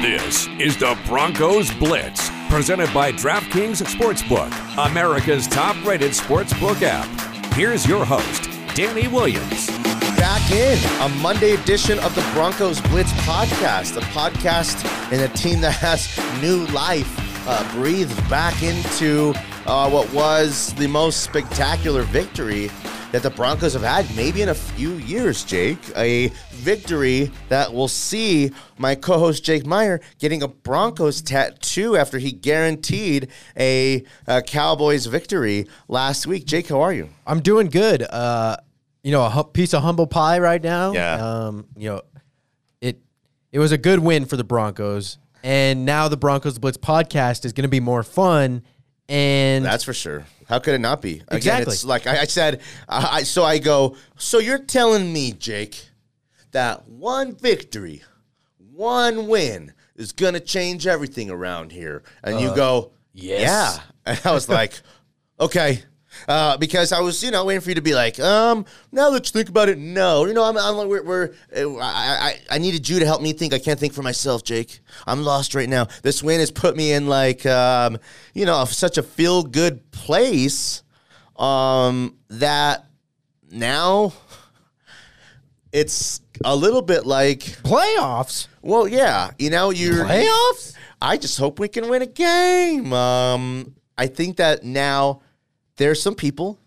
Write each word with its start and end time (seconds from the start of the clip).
This 0.00 0.48
is 0.58 0.78
the 0.78 0.98
Broncos 1.06 1.70
Blitz, 1.74 2.30
presented 2.48 2.90
by 2.94 3.12
DraftKings 3.12 3.82
Sportsbook, 3.82 4.50
America's 4.90 5.46
top 5.46 5.76
rated 5.84 6.12
sportsbook 6.12 6.80
app. 6.80 7.06
Here's 7.52 7.86
your 7.86 8.06
host, 8.06 8.48
Danny 8.74 9.08
Williams. 9.08 9.66
Back 10.16 10.50
in 10.52 10.78
a 11.02 11.08
Monday 11.20 11.52
edition 11.52 11.98
of 11.98 12.14
the 12.14 12.26
Broncos 12.32 12.80
Blitz 12.80 13.12
podcast, 13.24 13.98
a 13.98 14.00
podcast 14.06 14.86
and 15.12 15.20
a 15.20 15.28
team 15.36 15.60
that 15.60 15.72
has 15.72 16.18
new 16.40 16.64
life 16.68 17.46
uh, 17.46 17.70
breathed 17.74 18.16
back 18.30 18.62
into 18.62 19.34
uh, 19.66 19.90
what 19.90 20.10
was 20.14 20.72
the 20.76 20.86
most 20.86 21.24
spectacular 21.24 22.04
victory 22.04 22.70
that 23.12 23.22
the 23.22 23.30
Broncos 23.30 23.72
have 23.72 23.82
had 23.82 24.14
maybe 24.14 24.42
in 24.42 24.50
a 24.50 24.54
few 24.54 24.94
years, 24.94 25.42
Jake. 25.44 25.78
A 25.96 26.28
victory 26.52 27.30
that 27.48 27.72
will 27.72 27.88
see 27.88 28.52
my 28.78 28.94
co 28.94 29.18
host 29.18 29.44
Jake 29.44 29.66
Meyer 29.66 30.00
getting 30.18 30.42
a 30.42 30.48
Broncos 30.48 31.20
tattoo 31.20 31.96
after 31.96 32.18
he 32.18 32.32
guaranteed 32.32 33.28
a, 33.56 34.04
a 34.26 34.42
Cowboys 34.42 35.06
victory 35.06 35.66
last 35.88 36.26
week. 36.26 36.44
Jake, 36.44 36.68
how 36.68 36.80
are 36.80 36.92
you? 36.92 37.08
I'm 37.26 37.40
doing 37.40 37.68
good. 37.68 38.02
Uh, 38.02 38.56
you 39.02 39.12
know, 39.12 39.24
a 39.24 39.30
hu- 39.30 39.44
piece 39.44 39.74
of 39.74 39.82
humble 39.82 40.06
pie 40.06 40.38
right 40.38 40.62
now. 40.62 40.92
Yeah. 40.92 41.14
Um, 41.14 41.66
you 41.76 41.88
know, 41.88 42.02
it 42.80 43.00
it 43.50 43.58
was 43.58 43.72
a 43.72 43.78
good 43.78 43.98
win 43.98 44.24
for 44.24 44.36
the 44.36 44.44
Broncos, 44.44 45.18
and 45.42 45.84
now 45.84 46.08
the 46.08 46.16
Broncos 46.16 46.58
Blitz 46.58 46.78
podcast 46.78 47.44
is 47.44 47.52
going 47.52 47.62
to 47.64 47.68
be 47.68 47.80
more 47.80 48.02
fun. 48.02 48.62
And 49.10 49.64
That's 49.64 49.82
for 49.82 49.92
sure. 49.92 50.24
How 50.46 50.60
could 50.60 50.74
it 50.74 50.80
not 50.80 51.02
be? 51.02 51.16
Again, 51.28 51.36
Exactly. 51.36 51.72
it's 51.72 51.84
like 51.84 52.06
I, 52.06 52.20
I 52.20 52.24
said. 52.24 52.60
I, 52.88 53.08
I 53.18 53.22
so 53.24 53.44
I 53.44 53.58
go. 53.58 53.96
So 54.16 54.38
you're 54.38 54.58
telling 54.58 55.12
me, 55.12 55.32
Jake, 55.32 55.88
that 56.52 56.88
one 56.88 57.34
victory, 57.34 58.02
one 58.72 59.26
win 59.26 59.72
is 59.96 60.12
gonna 60.12 60.38
change 60.38 60.86
everything 60.86 61.28
around 61.28 61.72
here? 61.72 62.04
And 62.22 62.40
you 62.40 62.50
uh, 62.50 62.54
go, 62.54 62.92
yes. 63.12 63.40
yeah. 63.40 63.82
And 64.06 64.20
I 64.24 64.32
was 64.32 64.48
like, 64.48 64.80
okay. 65.40 65.82
Uh, 66.28 66.56
because 66.56 66.92
I 66.92 67.00
was, 67.00 67.22
you 67.22 67.30
know, 67.30 67.44
waiting 67.44 67.60
for 67.60 67.70
you 67.70 67.76
to 67.76 67.82
be 67.82 67.94
like, 67.94 68.18
um, 68.20 68.64
now 68.92 69.08
let's 69.10 69.30
think 69.30 69.48
about 69.48 69.68
it, 69.68 69.78
no, 69.78 70.24
you 70.26 70.34
know, 70.34 70.44
I'm, 70.44 70.56
I'm 70.58 70.88
we're, 70.88 71.02
we're 71.02 71.30
uh, 71.56 71.76
I, 71.76 72.36
I, 72.50 72.56
I 72.56 72.58
needed 72.58 72.88
you 72.88 72.98
to 72.98 73.06
help 73.06 73.22
me 73.22 73.32
think. 73.32 73.54
I 73.54 73.58
can't 73.58 73.78
think 73.78 73.92
for 73.92 74.02
myself, 74.02 74.44
Jake. 74.44 74.80
I'm 75.06 75.22
lost 75.22 75.54
right 75.54 75.68
now. 75.68 75.86
This 76.02 76.22
win 76.22 76.40
has 76.40 76.50
put 76.50 76.76
me 76.76 76.92
in 76.92 77.06
like, 77.06 77.46
um, 77.46 77.98
you 78.34 78.44
know, 78.44 78.64
such 78.64 78.98
a 78.98 79.02
feel 79.02 79.42
good 79.42 79.90
place, 79.92 80.82
um, 81.36 82.16
that 82.28 82.86
now 83.50 84.12
it's 85.72 86.20
a 86.44 86.54
little 86.54 86.82
bit 86.82 87.06
like, 87.06 87.40
playoffs. 87.40 88.48
well, 88.62 88.88
yeah, 88.88 89.30
you 89.38 89.50
know, 89.50 89.70
you're 89.70 90.04
Playoffs. 90.04 90.74
I 91.00 91.16
just 91.16 91.38
hope 91.38 91.58
we 91.58 91.68
can 91.68 91.88
win 91.88 92.02
a 92.02 92.06
game. 92.06 92.92
Um, 92.92 93.74
I 93.96 94.06
think 94.06 94.36
that 94.36 94.64
now 94.64 95.22
there's 95.80 96.00
some 96.00 96.14
people 96.14 96.60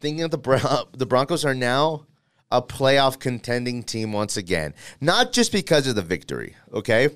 thinking 0.00 0.22
that 0.22 0.32
the 0.32 0.38
Bron- 0.38 0.86
the 0.92 1.06
Broncos 1.06 1.44
are 1.44 1.54
now 1.54 2.06
a 2.50 2.60
playoff 2.60 3.18
contending 3.18 3.82
team 3.84 4.12
once 4.12 4.36
again. 4.36 4.74
Not 5.00 5.32
just 5.32 5.52
because 5.52 5.86
of 5.86 5.94
the 5.94 6.02
victory, 6.02 6.56
okay? 6.72 7.08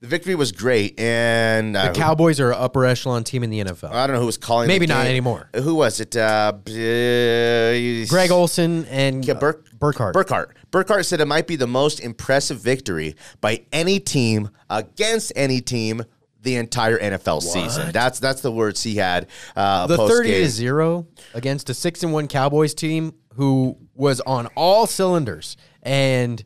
The 0.00 0.06
victory 0.06 0.36
was 0.36 0.52
great, 0.52 0.98
and 1.00 1.76
uh, 1.76 1.88
The 1.88 1.98
Cowboys 1.98 2.38
are 2.38 2.52
an 2.52 2.58
upper 2.60 2.84
echelon 2.84 3.24
team 3.24 3.42
in 3.42 3.50
the 3.50 3.58
NFL. 3.64 3.90
I 3.90 4.06
don't 4.06 4.14
know 4.14 4.20
who 4.20 4.26
was 4.26 4.36
calling. 4.36 4.68
Maybe 4.68 4.86
not 4.86 5.02
game. 5.02 5.10
anymore. 5.10 5.50
Who 5.56 5.74
was 5.74 5.98
it? 5.98 6.14
Uh, 6.16 6.52
Greg 6.64 8.30
Olsen 8.30 8.84
and 8.84 9.24
Yeah, 9.24 9.34
Burk, 9.34 9.64
uh, 9.66 9.76
Burkhardt. 9.76 10.14
Burkhardt. 10.14 10.56
Burkhardt 10.70 11.04
said 11.04 11.20
it 11.20 11.26
might 11.26 11.48
be 11.48 11.56
the 11.56 11.66
most 11.66 11.98
impressive 11.98 12.60
victory 12.60 13.16
by 13.40 13.64
any 13.72 13.98
team 13.98 14.50
against 14.70 15.32
any 15.34 15.60
team 15.60 16.04
the 16.42 16.56
entire 16.56 16.98
NFL 16.98 17.42
season. 17.42 17.92
That's 17.92 18.18
that's 18.20 18.40
the 18.40 18.52
words 18.52 18.82
he 18.82 18.96
had. 18.96 19.26
Uh, 19.56 19.86
the 19.86 19.96
post-game. 19.96 20.16
thirty 20.16 20.30
to 20.30 20.48
zero 20.48 21.06
against 21.34 21.68
a 21.70 21.74
six 21.74 22.02
and 22.02 22.12
one 22.12 22.28
Cowboys 22.28 22.74
team 22.74 23.14
who 23.34 23.76
was 23.94 24.20
on 24.20 24.46
all 24.54 24.86
cylinders 24.86 25.56
and 25.82 26.42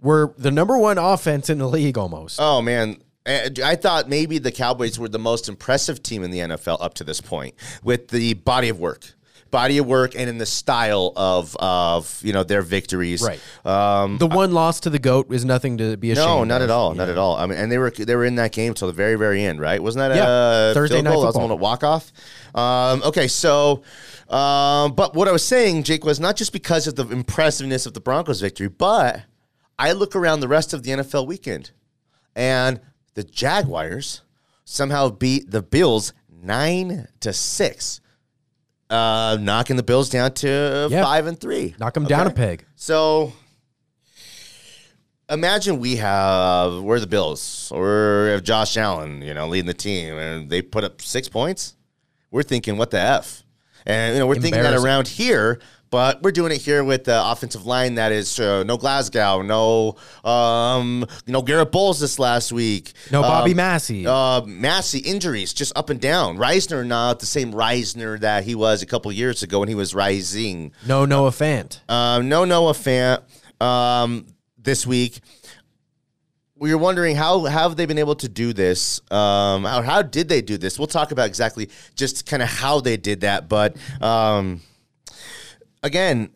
were 0.00 0.34
the 0.38 0.50
number 0.50 0.78
one 0.78 0.98
offense 0.98 1.50
in 1.50 1.58
the 1.58 1.68
league 1.68 1.98
almost. 1.98 2.38
Oh 2.40 2.62
man. 2.62 2.98
I 3.28 3.74
thought 3.74 4.08
maybe 4.08 4.38
the 4.38 4.52
Cowboys 4.52 5.00
were 5.00 5.08
the 5.08 5.18
most 5.18 5.48
impressive 5.48 6.00
team 6.00 6.22
in 6.22 6.30
the 6.30 6.38
NFL 6.38 6.78
up 6.80 6.94
to 6.94 7.02
this 7.02 7.20
point 7.20 7.56
with 7.82 8.06
the 8.06 8.34
body 8.34 8.68
of 8.68 8.78
work. 8.78 9.15
Body 9.56 9.78
of 9.78 9.86
work 9.86 10.14
and 10.14 10.28
in 10.28 10.36
the 10.36 10.44
style 10.46 11.12
of 11.16 11.56
of 11.56 12.20
you 12.22 12.32
know 12.34 12.44
their 12.44 12.60
victories. 12.60 13.22
Right. 13.22 13.40
Um, 13.64 14.18
the 14.18 14.26
one 14.26 14.52
loss 14.52 14.80
to 14.80 14.90
the 14.90 14.98
goat 14.98 15.32
is 15.32 15.44
nothing 15.46 15.78
to 15.78 15.96
be 15.96 16.10
ashamed. 16.10 16.26
no, 16.26 16.44
not 16.44 16.60
of. 16.60 16.68
at 16.68 16.72
all. 16.72 16.94
Not 16.94 17.08
at 17.08 17.16
all. 17.16 17.36
I 17.36 17.46
mean, 17.46 17.56
and 17.58 17.72
they 17.72 17.78
were 17.78 17.90
they 17.90 18.14
were 18.16 18.26
in 18.26 18.34
that 18.36 18.52
game 18.52 18.74
till 18.74 18.88
the 18.88 18.92
very 18.94 19.16
very 19.16 19.42
end, 19.42 19.58
right? 19.60 19.82
Wasn't 19.82 20.00
that 20.00 20.14
Yeah. 20.14 20.70
a 20.72 20.74
Thursday 20.74 20.96
field 20.96 21.04
night 21.04 21.12
goal? 21.14 21.20
That 21.22 21.26
was 21.28 21.36
one 21.38 21.50
at 21.52 21.58
walk 21.58 21.82
off. 21.84 22.12
Um, 22.54 23.02
okay, 23.04 23.28
so, 23.28 23.82
um, 24.28 24.92
but 24.94 25.14
what 25.14 25.28
I 25.28 25.32
was 25.32 25.44
saying, 25.44 25.82
Jake, 25.84 26.04
was 26.04 26.18
not 26.20 26.36
just 26.36 26.52
because 26.52 26.86
of 26.86 26.96
the 26.96 27.06
impressiveness 27.08 27.86
of 27.86 27.94
the 27.94 28.00
Broncos 28.00 28.40
victory, 28.40 28.68
but 28.68 29.22
I 29.78 29.92
look 29.92 30.14
around 30.16 30.40
the 30.40 30.48
rest 30.48 30.72
of 30.74 30.82
the 30.82 30.90
NFL 30.92 31.26
weekend, 31.26 31.70
and 32.34 32.80
the 33.14 33.24
Jaguars 33.24 34.22
somehow 34.64 35.10
beat 35.10 35.50
the 35.50 35.62
Bills 35.62 36.12
nine 36.30 37.08
to 37.20 37.32
six, 37.32 38.00
uh, 38.90 39.36
knocking 39.40 39.76
the 39.76 39.82
Bills 39.82 40.08
down 40.08 40.32
to 40.34 40.88
Yeah. 40.90 41.02
five 41.02 41.26
and 41.26 41.38
three. 41.40 41.74
Knock 41.78 41.94
them 41.94 42.04
down 42.04 42.26
a 42.26 42.30
peg. 42.30 42.64
So 42.76 43.32
imagine 45.28 45.78
we 45.80 45.96
have 45.96 46.80
we're 46.82 47.00
the 47.00 47.06
Bills 47.06 47.70
or 47.74 48.24
we 48.26 48.30
have 48.30 48.42
Josh 48.42 48.76
Allen, 48.76 49.22
you 49.22 49.34
know, 49.34 49.48
leading 49.48 49.66
the 49.66 49.74
team, 49.74 50.16
and 50.18 50.48
they 50.50 50.62
put 50.62 50.84
up 50.84 51.02
six 51.02 51.28
points. 51.28 51.74
We're 52.30 52.42
thinking, 52.42 52.76
what 52.76 52.90
the 52.90 53.00
f? 53.00 53.42
And 53.86 54.14
you 54.14 54.20
know, 54.20 54.26
we're 54.26 54.34
thinking 54.34 54.62
that 54.62 54.74
around 54.74 55.08
here, 55.08 55.60
but 55.96 56.20
we're 56.20 56.30
doing 56.30 56.52
it 56.52 56.60
here 56.60 56.84
with 56.84 57.04
the 57.04 57.18
offensive 57.32 57.64
line 57.64 57.94
that 57.94 58.12
is 58.12 58.38
uh, 58.38 58.62
no 58.64 58.76
Glasgow, 58.76 59.40
no 59.40 59.96
um, 60.30 61.06
no 61.26 61.40
Garett 61.40 61.72
Bolles 61.72 61.98
this 62.00 62.18
last 62.18 62.52
week, 62.52 62.92
No 63.10 63.22
Bobby 63.22 63.52
Um, 63.52 63.56
Massie. 63.56 64.06
uh, 64.06 64.42
Massie 64.44 64.98
injuries 64.98 65.54
just 65.54 65.72
up 65.74 65.88
and 65.88 65.98
down. 65.98 66.36
Risner 66.36 66.86
not 66.86 67.20
the 67.20 67.24
same 67.26 67.50
Risner 67.50 68.20
that 68.20 68.44
he 68.44 68.54
was 68.54 68.82
a 68.82 68.86
couple 68.86 69.10
years 69.10 69.42
ago 69.42 69.60
when 69.60 69.68
he 69.70 69.74
was 69.74 69.94
rising. 69.94 70.72
no 70.86 71.06
Noah 71.06 71.30
Fant. 71.30 71.80
Um, 71.88 72.28
no 72.28 72.44
Noah 72.44 72.74
Fant 72.74 73.22
um, 73.62 74.26
this 74.58 74.86
week. 74.86 75.20
We 76.58 76.72
were 76.74 76.78
wondering 76.80 77.16
how, 77.16 77.44
how 77.46 77.68
have 77.68 77.76
they 77.76 77.86
been 77.86 77.98
able 77.98 78.16
to 78.16 78.28
do 78.28 78.52
this? 78.52 79.00
Um, 79.10 79.64
how, 79.64 79.80
how 79.82 80.02
did 80.02 80.28
they 80.28 80.42
do 80.42 80.58
this? 80.58 80.78
We'll 80.78 80.86
talk 80.88 81.10
about 81.10 81.26
exactly 81.26 81.70
just 81.94 82.26
kind 82.26 82.42
of 82.42 82.48
how 82.50 82.80
they 82.80 82.96
did 82.98 83.20
that. 83.22 83.48
But 83.48 83.76
um, 84.02 84.60
again, 85.82 86.30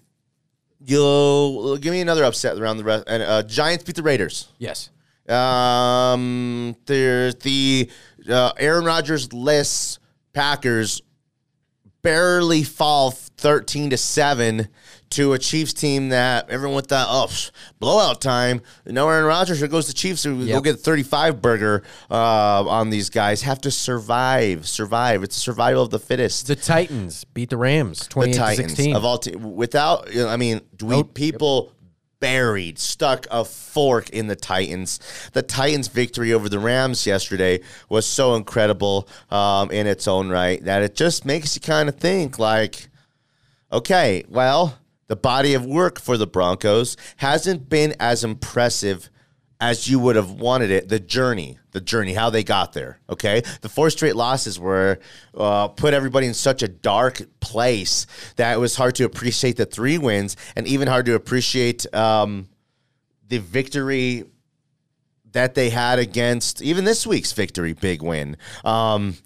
you'll 0.85 1.77
give 1.77 1.93
me 1.93 2.01
another 2.01 2.25
upset 2.25 2.59
around 2.59 2.79
the 2.79 2.85
rest. 2.85 3.05
And 3.07 3.23
uh, 3.23 3.43
Giants 3.43 3.85
beat 3.85 3.97
the 3.97 4.03
Raiders. 4.03 4.49
Yes. 4.59 4.91
Um, 5.29 6.77
there's 6.87 7.37
the 7.37 7.91
uh, 8.29 8.53
Aaron 8.59 8.85
Rodgers 8.85 9.33
less 9.33 9.99
Packers 10.33 11.03
barely 12.03 12.63
fall 12.63 13.11
13 13.11 13.91
to 13.91 13.97
7 13.97 14.69
to 15.11 15.33
a 15.33 15.39
Chiefs 15.39 15.73
team 15.73 16.11
that 16.11 16.49
everyone 16.51 16.83
thought, 16.85 17.07
oh, 17.11 17.27
psh, 17.29 17.51
blowout 17.81 18.21
time. 18.21 18.63
No 18.87 19.09
Aaron 19.09 19.25
Rodgers, 19.25 19.59
here 19.59 19.69
goes 19.69 19.87
the 19.89 19.93
Chiefs. 19.93 20.21
So 20.23 20.35
we 20.35 20.47
Go 20.47 20.61
get 20.61 20.77
a 20.77 20.79
35 20.79 21.43
burger 21.43 21.83
uh, 22.11 22.15
on 22.69 22.91
these 22.91 23.11
guys. 23.11 23.43
Have 23.43 23.61
to 23.63 23.71
survive. 23.71 24.69
Survive. 24.69 25.23
It's 25.25 25.37
a 25.37 25.41
survival 25.41 25.83
of 25.83 25.91
the 25.91 25.99
fittest. 25.99 26.47
The 26.47 26.57
Titans 26.57 27.25
beat 27.25 27.51
the 27.51 27.57
Rams 27.57 28.01
the 28.01 28.09
28 28.11 28.33
to 28.33 28.39
Titans 28.39 28.73
16. 28.75 28.97
of 28.97 29.05
all 29.05 29.19
te- 29.19 29.37
without 29.37 30.13
you 30.13 30.21
know, 30.23 30.29
I 30.29 30.37
mean 30.37 30.61
we 30.81 30.89
Nope. 30.97 31.15
people 31.15 31.73
buried 32.21 32.79
stuck 32.79 33.27
a 33.31 33.45
fork 33.45 34.11
in 34.11 34.27
the 34.27 34.37
Titans 34.37 35.01
the 35.33 35.41
Titans 35.43 35.89
victory 35.89 36.35
over 36.35 36.51
the 36.51 36.59
Rams 36.59 37.07
yesterday 37.07 37.61
was 37.89 38.05
so 38.07 38.35
incredible 38.35 39.09
um, 39.31 39.71
in 39.71 39.87
its 39.87 40.07
own 40.07 40.29
right 40.29 40.63
that 40.65 40.83
it 40.83 40.95
just 40.95 41.25
makes 41.25 41.55
you 41.57 41.63
kind 41.63 41.89
of 41.89 41.97
think 41.97 42.39
like 42.39 42.89
okay 43.73 44.23
well 44.29 44.77
the 45.11 45.17
body 45.17 45.55
of 45.55 45.67
work 45.67 45.99
for 45.99 46.17
the 46.17 46.27
Broncos 46.27 46.97
hasn't 47.17 47.69
been 47.69 47.97
as 47.99 48.23
impressive 48.23 49.11
as 49.61 49.91
you 49.91 49.99
would 49.99 50.15
have 50.15 50.31
wanted 50.31 50.71
it. 50.71 50.89
The 50.89 51.01
journey, 51.01 51.59
the 51.73 51.81
journey, 51.81 52.15
how 52.15 52.31
they 52.31 52.45
got 52.45 52.75
there. 52.75 53.01
Okay, 53.11 53.43
the 53.61 53.69
four 53.69 53.91
straight 53.91 54.15
losses 54.15 54.61
were 54.61 55.01
uh, 55.37 55.67
put 55.67 55.95
everybody 55.95 56.29
in 56.29 56.35
such 56.35 56.63
a 56.63 56.69
dark 56.69 57.23
place 57.41 58.07
that 58.37 58.55
it 58.55 58.61
was 58.61 58.77
hard 58.77 58.95
to 58.95 59.05
appreciate 59.05 59.57
the 59.57 59.67
three 59.67 59.99
wins, 59.99 60.37
and 60.55 60.69
even 60.69 60.87
hard 60.87 61.07
to 61.07 61.17
appreciate 61.17 61.93
um, 61.93 62.49
the 63.27 63.39
victory 63.39 64.23
that 65.33 65.57
they 65.57 65.71
had 65.71 65.99
against 65.99 66.63
even 66.63 66.85
this 66.85 67.05
week's 67.05 67.33
victory, 67.33 67.73
big 67.73 68.01
win. 68.01 68.37
Um, 68.65 69.17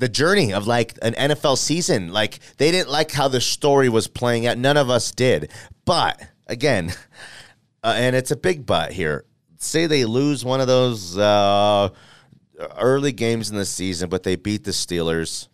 the 0.00 0.08
journey 0.08 0.52
of 0.52 0.66
like 0.66 0.98
an 1.02 1.12
NFL 1.12 1.58
season, 1.58 2.10
like 2.10 2.38
they 2.56 2.70
didn't 2.70 2.90
like 2.90 3.12
how 3.12 3.28
the 3.28 3.40
story 3.40 3.88
was 3.88 4.08
playing 4.08 4.46
out. 4.46 4.56
None 4.56 4.78
of 4.78 4.88
us 4.88 5.12
did, 5.12 5.52
but 5.84 6.20
again, 6.46 6.92
uh, 7.84 7.94
and 7.96 8.16
it's 8.16 8.30
a 8.30 8.36
big 8.36 8.66
but 8.66 8.92
here. 8.92 9.24
say 9.58 9.86
they 9.86 10.06
lose 10.06 10.42
one 10.42 10.60
of 10.60 10.66
those 10.66 11.18
uh, 11.18 11.90
early 12.78 13.12
games 13.12 13.50
in 13.50 13.56
the 13.56 13.66
season, 13.66 14.08
but 14.08 14.22
they 14.22 14.36
beat 14.36 14.64
the 14.64 14.70
Steelers. 14.70 15.48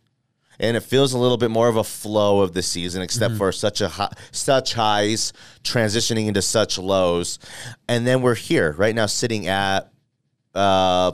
And 0.59 0.75
it 0.75 0.85
feels 0.85 1.13
a 1.13 1.19
little 1.19 1.37
bit 1.37 1.51
more 1.51 1.69
of 1.69 1.77
a 1.77 1.85
flow 1.85 2.41
of 2.41 2.55
the 2.55 2.63
season, 2.63 3.03
except 3.03 3.37
for 3.37 3.53
such 3.53 3.83
a 3.83 3.89
hi- 3.89 4.13
such 4.31 4.73
highs 4.73 5.35
transitioning 5.63 6.29
into 6.29 6.41
such 6.41 6.79
lows, 6.79 7.39
and 7.89 8.07
then 8.07 8.23
we're 8.23 8.37
here 8.37 8.73
right 8.73 8.95
now, 8.95 9.05
sitting 9.05 9.49
at 9.49 9.93
uh, 10.55 11.13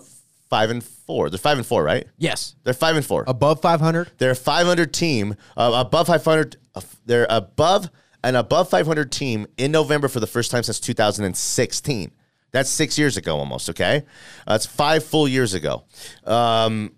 five 0.53 0.69
and 0.69 0.85
four. 0.85 1.31
They're 1.31 1.39
five 1.39 1.57
and 1.57 1.67
four, 1.67 1.83
right? 1.83 2.07
Yes. 2.19 2.57
They're 2.63 2.75
five 2.75 2.95
and 2.95 3.07
four. 3.07 3.25
Above 3.27 3.63
500? 3.63 4.11
They're 4.19 4.33
a 4.33 4.37
500 4.37 4.93
team, 4.93 5.35
uh, 5.57 5.73
above 5.75 6.09
500. 6.09 6.57
Uh, 6.75 6.83
they're 7.07 7.27
above 7.31 7.89
an 8.23 8.37
above 8.37 8.69
500 8.69 9.11
team 9.11 9.47
in 9.57 9.73
November 9.73 10.09
for 10.09 10.21
the 10.21 10.27
first 10.27 10.51
time 10.51 10.63
since 10.63 10.79
2016. 10.79 12.11
That's 12.51 12.69
six 12.69 12.99
years 12.99 13.17
ago 13.17 13.39
almost, 13.39 13.71
okay? 13.71 14.05
That's 14.47 14.67
five 14.67 15.03
full 15.03 15.27
years 15.27 15.55
ago. 15.55 15.85
Um, 16.25 16.97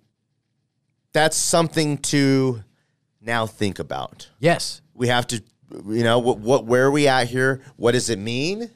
that's 1.12 1.36
something 1.36 1.98
to 1.98 2.64
now 3.20 3.46
think 3.46 3.78
about. 3.78 4.30
Yes. 4.40 4.82
We 4.94 5.06
have 5.06 5.28
to, 5.28 5.40
you 5.86 6.02
know, 6.02 6.18
what, 6.18 6.38
what 6.38 6.64
where 6.66 6.86
are 6.86 6.90
we 6.90 7.06
at 7.06 7.28
here? 7.28 7.62
What 7.76 7.92
does 7.92 8.10
it 8.10 8.18
mean? 8.18 8.68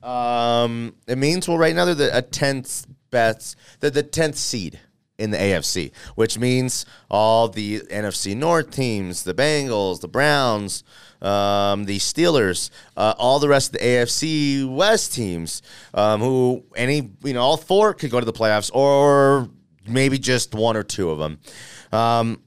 Um, 0.00 0.94
it 1.08 1.18
means 1.18 1.48
well, 1.48 1.58
right 1.58 1.74
now 1.74 1.86
they're 1.86 1.94
the 1.96 2.16
a 2.16 2.22
tenth 2.22 2.86
best, 3.12 3.56
they're 3.78 3.90
the 3.90 4.02
tenth 4.02 4.36
seed 4.36 4.80
in 5.18 5.30
the 5.30 5.38
AFC, 5.38 5.92
which 6.16 6.36
means 6.36 6.84
all 7.08 7.46
the 7.46 7.80
NFC 7.82 8.36
North 8.36 8.72
teams, 8.72 9.22
the 9.22 9.34
Bengals, 9.34 10.00
the 10.00 10.08
Browns, 10.08 10.82
um, 11.20 11.84
the 11.84 11.98
Steelers, 11.98 12.70
uh, 12.96 13.14
all 13.18 13.38
the 13.38 13.48
rest 13.48 13.68
of 13.68 13.80
the 13.80 13.86
AFC 13.86 14.68
West 14.68 15.14
teams, 15.14 15.62
um, 15.94 16.20
who 16.20 16.64
any 16.74 17.12
you 17.22 17.34
know 17.34 17.40
all 17.40 17.56
four 17.56 17.94
could 17.94 18.10
go 18.10 18.18
to 18.18 18.26
the 18.26 18.32
playoffs, 18.32 18.70
or 18.74 19.48
maybe 19.86 20.18
just 20.18 20.54
one 20.54 20.76
or 20.76 20.82
two 20.82 21.10
of 21.10 21.18
them. 21.18 21.38
Um, 21.92 22.42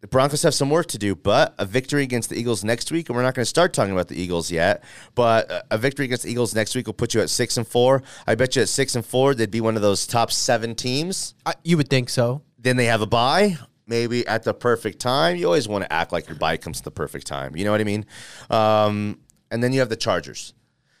the 0.00 0.06
Broncos 0.06 0.42
have 0.42 0.54
some 0.54 0.68
work 0.68 0.86
to 0.88 0.98
do, 0.98 1.14
but 1.14 1.54
a 1.58 1.64
victory 1.64 2.02
against 2.02 2.28
the 2.28 2.36
Eagles 2.36 2.62
next 2.62 2.90
week, 2.92 3.08
and 3.08 3.16
we're 3.16 3.22
not 3.22 3.34
going 3.34 3.42
to 3.42 3.48
start 3.48 3.72
talking 3.72 3.92
about 3.92 4.08
the 4.08 4.20
Eagles 4.20 4.50
yet. 4.50 4.84
But 5.14 5.66
a- 5.70 5.78
victory 5.78 6.04
against 6.04 6.24
the 6.24 6.30
Eagles 6.30 6.54
next 6.54 6.74
week 6.74 6.86
will 6.86 6.94
put 6.94 7.14
you 7.14 7.20
at 7.20 7.30
six 7.30 7.56
and 7.56 7.66
four. 7.66 8.02
I 8.26 8.34
bet 8.34 8.56
you 8.56 8.62
at 8.62 8.68
six 8.68 8.94
and 8.94 9.04
four, 9.04 9.34
they'd 9.34 9.50
be 9.50 9.60
one 9.60 9.74
of 9.74 9.82
those 9.82 10.06
top 10.06 10.30
seven 10.30 10.74
teams. 10.74 11.34
I, 11.46 11.54
you 11.64 11.76
would 11.78 11.88
think 11.88 12.10
so. 12.10 12.42
Then 12.58 12.76
they 12.76 12.86
have 12.86 13.00
a 13.00 13.06
bye, 13.06 13.56
maybe 13.86 14.26
at 14.26 14.42
the 14.42 14.52
perfect 14.52 14.98
time. 14.98 15.36
You 15.36 15.46
always 15.46 15.66
want 15.66 15.84
to 15.84 15.92
act 15.92 16.12
like 16.12 16.28
your 16.28 16.36
bye 16.36 16.58
comes 16.58 16.78
at 16.78 16.84
the 16.84 16.90
perfect 16.90 17.26
time. 17.26 17.56
You 17.56 17.64
know 17.64 17.70
what 17.70 17.80
I 17.80 17.84
mean? 17.84 18.04
Um, 18.50 19.20
and 19.50 19.62
then 19.62 19.72
you 19.72 19.80
have 19.80 19.88
the 19.88 19.96
Chargers. 19.96 20.52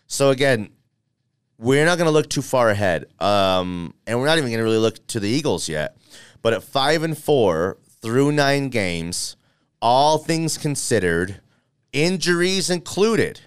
So 0.06 0.30
again, 0.30 0.70
we're 1.58 1.84
not 1.84 1.98
going 1.98 2.06
to 2.06 2.12
look 2.12 2.28
too 2.28 2.42
far 2.42 2.70
ahead, 2.70 3.06
um, 3.20 3.94
and 4.06 4.18
we're 4.18 4.26
not 4.26 4.38
even 4.38 4.50
going 4.50 4.58
to 4.58 4.64
really 4.64 4.78
look 4.78 5.06
to 5.08 5.20
the 5.20 5.28
Eagles 5.28 5.68
yet. 5.68 5.96
But 6.42 6.52
at 6.52 6.62
five 6.62 7.02
and 7.02 7.16
four 7.16 7.78
through 8.06 8.30
nine 8.30 8.68
games, 8.68 9.34
all 9.82 10.16
things 10.16 10.56
considered, 10.56 11.40
injuries 11.92 12.70
included, 12.70 13.40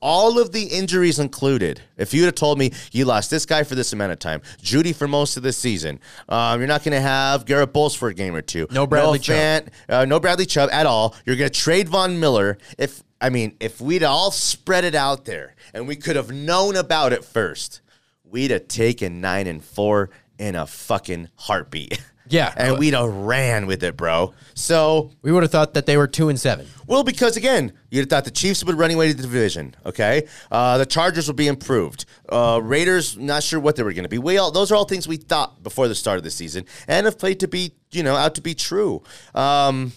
all 0.00 0.38
of 0.38 0.52
the 0.52 0.62
injuries 0.68 1.18
included. 1.18 1.82
If 1.98 2.14
you'd 2.14 2.24
have 2.24 2.34
told 2.34 2.58
me 2.58 2.72
you 2.92 3.04
lost 3.04 3.30
this 3.30 3.44
guy 3.44 3.64
for 3.64 3.74
this 3.74 3.92
amount 3.92 4.12
of 4.12 4.20
time, 4.20 4.40
Jeudy 4.62 4.94
for 4.94 5.06
most 5.06 5.36
of 5.36 5.42
the 5.42 5.52
season, 5.52 6.00
um, 6.30 6.60
you're 6.60 6.66
not 6.66 6.82
going 6.82 6.94
to 6.94 7.00
have 7.02 7.44
Garett 7.44 7.74
Bolles 7.74 7.94
for 7.94 8.08
a 8.08 8.14
game 8.14 8.34
or 8.34 8.40
two. 8.40 8.66
No 8.70 8.86
Bradley 8.86 9.18
no 9.18 9.22
Chubb. 9.22 9.36
Fant, 9.36 9.68
uh, 9.90 10.04
no 10.06 10.18
Bradley 10.18 10.46
Chubb 10.46 10.70
at 10.72 10.86
all. 10.86 11.14
You're 11.26 11.36
going 11.36 11.50
to 11.50 11.60
trade 11.60 11.90
Von 11.90 12.18
Miller. 12.18 12.56
If 12.78 13.02
I 13.20 13.28
mean, 13.28 13.54
if 13.60 13.82
we'd 13.82 14.02
all 14.02 14.30
spread 14.30 14.84
it 14.84 14.94
out 14.94 15.26
there 15.26 15.56
and 15.74 15.86
we 15.86 15.96
could 15.96 16.16
have 16.16 16.30
known 16.30 16.74
about 16.74 17.12
it 17.12 17.22
first, 17.22 17.82
we'd 18.24 18.50
have 18.50 18.66
taken 18.66 19.20
nine 19.20 19.46
and 19.46 19.62
four 19.62 20.08
in 20.38 20.54
a 20.54 20.66
fucking 20.66 21.28
heartbeat. 21.36 22.00
Yeah. 22.30 22.52
and 22.56 22.78
we'd 22.78 22.94
have 22.94 23.12
ran 23.12 23.66
with 23.66 23.82
it, 23.82 23.96
bro. 23.96 24.34
So 24.54 25.10
We 25.22 25.32
would 25.32 25.42
have 25.42 25.52
thought 25.52 25.74
that 25.74 25.86
they 25.86 25.96
were 25.96 26.06
2 26.06 26.28
and 26.28 26.38
7. 26.38 26.66
well, 26.86 27.04
because 27.04 27.36
again, 27.36 27.72
you'd 27.90 28.00
have 28.00 28.08
thought 28.10 28.24
the 28.24 28.30
Chiefs 28.30 28.64
would 28.64 28.76
run 28.76 28.90
away 28.90 29.08
to 29.08 29.14
the 29.14 29.22
division. 29.22 29.74
Okay, 29.86 30.26
uh, 30.50 30.78
the 30.78 30.86
Chargers 30.86 31.26
would 31.28 31.36
be 31.36 31.46
improved. 31.46 32.04
Uh, 32.28 32.60
Raiders, 32.62 33.16
not 33.16 33.42
sure 33.42 33.60
what 33.60 33.76
they 33.76 33.82
were 33.82 33.92
going 33.92 34.02
to 34.04 34.08
be. 34.08 34.18
We 34.18 34.38
all 34.38 34.50
those 34.50 34.70
are 34.72 34.74
all 34.76 34.84
things 34.84 35.06
we 35.08 35.16
thought 35.16 35.62
before 35.62 35.88
the 35.88 35.94
start 35.94 36.18
of 36.18 36.24
the 36.24 36.30
season, 36.30 36.64
and 36.86 37.06
have 37.06 37.18
played 37.18 37.40
to 37.40 37.48
be 37.48 37.72
you 37.92 38.02
know 38.02 38.16
out 38.16 38.34
to 38.36 38.40
be 38.40 38.54
true. 38.54 39.02
Um, 39.34 39.92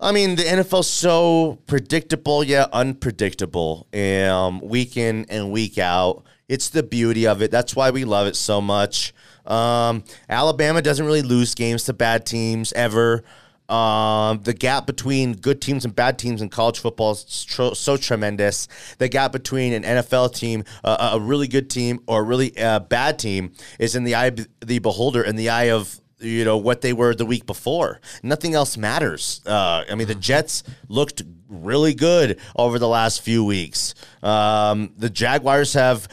I 0.00 0.12
mean, 0.12 0.36
the 0.36 0.42
NFL's 0.42 0.90
so 0.90 1.58
predictable 1.66 2.44
yet 2.44 2.68
unpredictable, 2.72 3.86
um, 3.94 4.60
week 4.60 4.96
in 4.96 5.24
and 5.30 5.50
week 5.52 5.78
out. 5.78 6.24
It's 6.48 6.68
the 6.68 6.82
beauty 6.82 7.26
of 7.26 7.40
it. 7.40 7.50
That's 7.50 7.74
why 7.74 7.90
we 7.90 8.04
love 8.04 8.26
it 8.26 8.36
so 8.36 8.60
much. 8.60 9.14
Um, 9.46 10.04
Alabama 10.28 10.82
doesn't 10.82 11.04
really 11.04 11.22
lose 11.22 11.54
games 11.54 11.84
to 11.84 11.92
bad 11.92 12.26
teams 12.26 12.72
ever. 12.72 13.24
Um, 13.68 14.42
the 14.42 14.52
gap 14.52 14.86
between 14.86 15.34
good 15.34 15.62
teams 15.62 15.84
and 15.84 15.94
bad 15.94 16.18
teams 16.18 16.42
in 16.42 16.50
college 16.50 16.78
football 16.78 17.12
is 17.12 17.44
tr- 17.44 17.74
so 17.74 17.96
tremendous. 17.96 18.68
The 18.98 19.08
gap 19.08 19.32
between 19.32 19.72
an 19.72 19.82
NFL 19.82 20.34
team, 20.34 20.64
uh, 20.84 21.10
a 21.14 21.20
really 21.20 21.48
good 21.48 21.70
team, 21.70 22.00
or 22.06 22.20
a 22.20 22.22
really 22.22 22.56
uh, 22.58 22.80
bad 22.80 23.18
team 23.18 23.52
is 23.78 23.96
in 23.96 24.04
the 24.04 24.14
eye 24.14 24.26
of 24.26 24.46
the 24.60 24.78
beholder, 24.80 25.22
in 25.22 25.36
the 25.36 25.48
eye 25.48 25.70
of 25.70 25.98
you 26.20 26.44
know 26.44 26.56
what 26.56 26.80
they 26.82 26.92
were 26.92 27.14
the 27.14 27.26
week 27.26 27.46
before. 27.46 28.00
Nothing 28.22 28.54
else 28.54 28.76
matters. 28.76 29.40
Uh, 29.46 29.84
I 29.90 29.94
mean, 29.94 30.08
the 30.08 30.14
Jets 30.14 30.62
looked 30.88 31.22
really 31.48 31.94
good 31.94 32.38
over 32.56 32.78
the 32.78 32.88
last 32.88 33.22
few 33.22 33.44
weeks. 33.44 33.94
Um, 34.22 34.92
the 34.98 35.10
Jaguars 35.10 35.72
have 35.72 36.06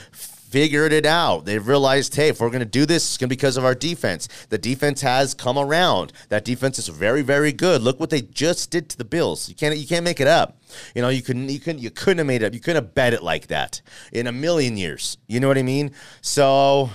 figured 0.52 0.92
it 0.92 1.06
out. 1.06 1.46
They've 1.46 1.66
realized, 1.66 2.14
hey, 2.14 2.28
if 2.28 2.42
we're 2.42 2.50
going 2.50 2.60
to 2.60 2.66
do 2.66 2.86
this, 2.86 3.06
it's 3.06 3.18
going 3.18 3.30
to 3.30 3.34
be 3.34 3.38
because 3.38 3.56
of 3.56 3.64
our 3.64 3.74
defense. 3.74 4.28
The 4.50 4.58
defense 4.58 5.02
has 5.02 5.34
come 5.34 5.58
around. 5.58 6.12
That 6.28 6.44
defense 6.44 6.78
is 6.78 6.90
very, 6.90 7.22
very 7.22 7.54
good. 7.54 7.82
Look 7.82 8.00
what 8.00 8.10
they 8.10 8.22
just 8.22 8.70
did 8.70 8.90
to 8.90 8.98
the 8.98 9.06
Bills. 9.06 9.48
You 9.48 9.56
can't, 9.56 9.78
you 9.78 9.88
can't 9.88 10.04
make 10.04 10.20
it 10.20 10.28
up. 10.28 10.60
You 10.94 11.02
know, 11.02 11.10
you 11.10 11.22
couldn't, 11.22 11.50
you 11.50 11.60
couldn't, 11.60 11.82
you 11.82 11.90
couldn't 11.90 12.18
have 12.18 12.28
made 12.28 12.42
it 12.42 12.48
up. 12.48 12.54
You 12.54 12.60
couldn't 12.60 12.84
have 12.84 12.94
bet 12.94 13.14
it 13.14 13.24
like 13.24 13.48
that 13.48 13.82
in 14.12 14.28
a 14.28 14.32
million 14.34 14.76
years. 14.76 15.18
You 15.28 15.40
know 15.40 15.48
what 15.48 15.58
I 15.58 15.64
mean? 15.64 15.92
So 16.20 16.90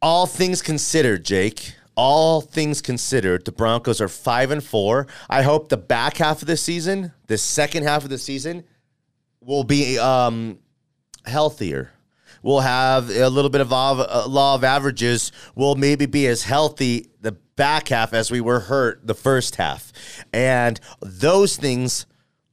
all 0.00 0.26
things 0.26 0.62
considered, 0.62 1.24
Jake. 1.24 1.74
All 1.96 2.40
things 2.40 2.82
considered, 2.82 3.44
the 3.44 3.52
Broncos 3.52 4.00
are 4.00 4.08
five 4.08 4.50
and 4.50 4.64
four. 4.64 5.06
I 5.30 5.42
hope 5.42 5.68
the 5.68 5.76
back 5.76 6.16
half 6.16 6.42
of 6.42 6.48
the 6.48 6.56
season, 6.56 7.12
the 7.28 7.38
second 7.38 7.84
half 7.84 8.02
of 8.02 8.10
the 8.10 8.18
season, 8.18 8.64
will 9.40 9.62
be 9.62 9.96
um, 9.96 10.58
healthier. 11.24 11.90
We'll 12.42 12.60
have 12.60 13.08
a 13.08 13.28
little 13.28 13.50
bit 13.50 13.62
of 13.62 13.72
uh, 13.72 14.26
law 14.28 14.54
of 14.54 14.64
averages. 14.64 15.32
We'll 15.54 15.76
maybe 15.76 16.06
be 16.06 16.26
as 16.26 16.42
healthy 16.42 17.08
the 17.20 17.32
back 17.32 17.88
half 17.88 18.12
as 18.12 18.30
we 18.30 18.40
were 18.40 18.60
hurt 18.60 19.06
the 19.06 19.14
first 19.14 19.56
half, 19.56 19.92
and 20.32 20.78
those 21.00 21.56
things 21.56 22.06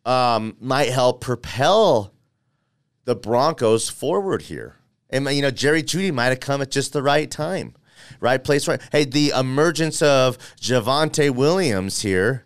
um, 0.06 0.56
might 0.60 0.90
help 0.90 1.22
propel 1.22 2.14
the 3.06 3.16
Broncos 3.16 3.90
forward 3.90 4.44
here. 4.44 4.78
And 5.10 5.26
you 5.28 5.42
know, 5.42 5.52
Jerry 5.52 5.84
Jeudy 5.84 6.14
might 6.14 6.28
have 6.28 6.40
come 6.40 6.62
at 6.62 6.72
just 6.72 6.94
the 6.94 7.04
right 7.04 7.30
time, 7.30 7.76
right 8.20 8.42
place, 8.42 8.68
right. 8.68 8.82
Hey, 8.92 9.04
the 9.04 9.34
emergence 9.38 10.02
of 10.02 10.38
Javonte 10.56 11.32
Williams 11.32 12.02
here. 12.02 12.46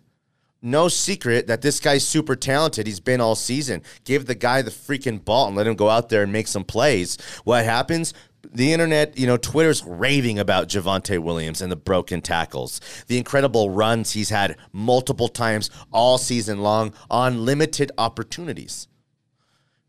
No 0.66 0.88
secret 0.88 1.48
that 1.48 1.62
this 1.62 1.80
guy's 1.80 2.06
super 2.06 2.36
talented. 2.36 2.88
He's 2.88 3.00
been 3.00 3.22
all 3.22 3.36
season. 3.36 3.84
Give 4.04 4.26
the 4.26 4.36
guy 4.36 4.62
the 4.62 4.72
freaking 4.72 5.24
ball 5.24 5.48
and 5.48 5.56
let 5.56 5.68
him 5.68 5.76
go 5.76 5.90
out 5.90 6.10
there 6.10 6.24
and 6.24 6.34
make 6.34 6.48
some 6.48 6.64
plays. 6.64 7.18
What 7.44 7.64
happens? 7.64 8.14
The 8.52 8.74
internet, 8.74 9.18
you 9.18 9.28
know, 9.28 9.38
Twitter's 9.38 9.84
raving 9.84 10.40
about 10.40 10.68
Javonte 10.68 11.20
Williams 11.20 11.62
and 11.62 11.72
the 11.72 11.76
broken 11.76 12.22
tackles, 12.22 12.82
the 13.08 13.18
incredible 13.18 13.70
runs 13.70 14.12
he's 14.12 14.30
had 14.30 14.58
multiple 14.72 15.28
times 15.28 15.70
all 15.92 16.18
season 16.18 16.62
long 16.62 16.94
on 17.10 17.46
limited 17.46 17.92
opportunities 17.98 18.88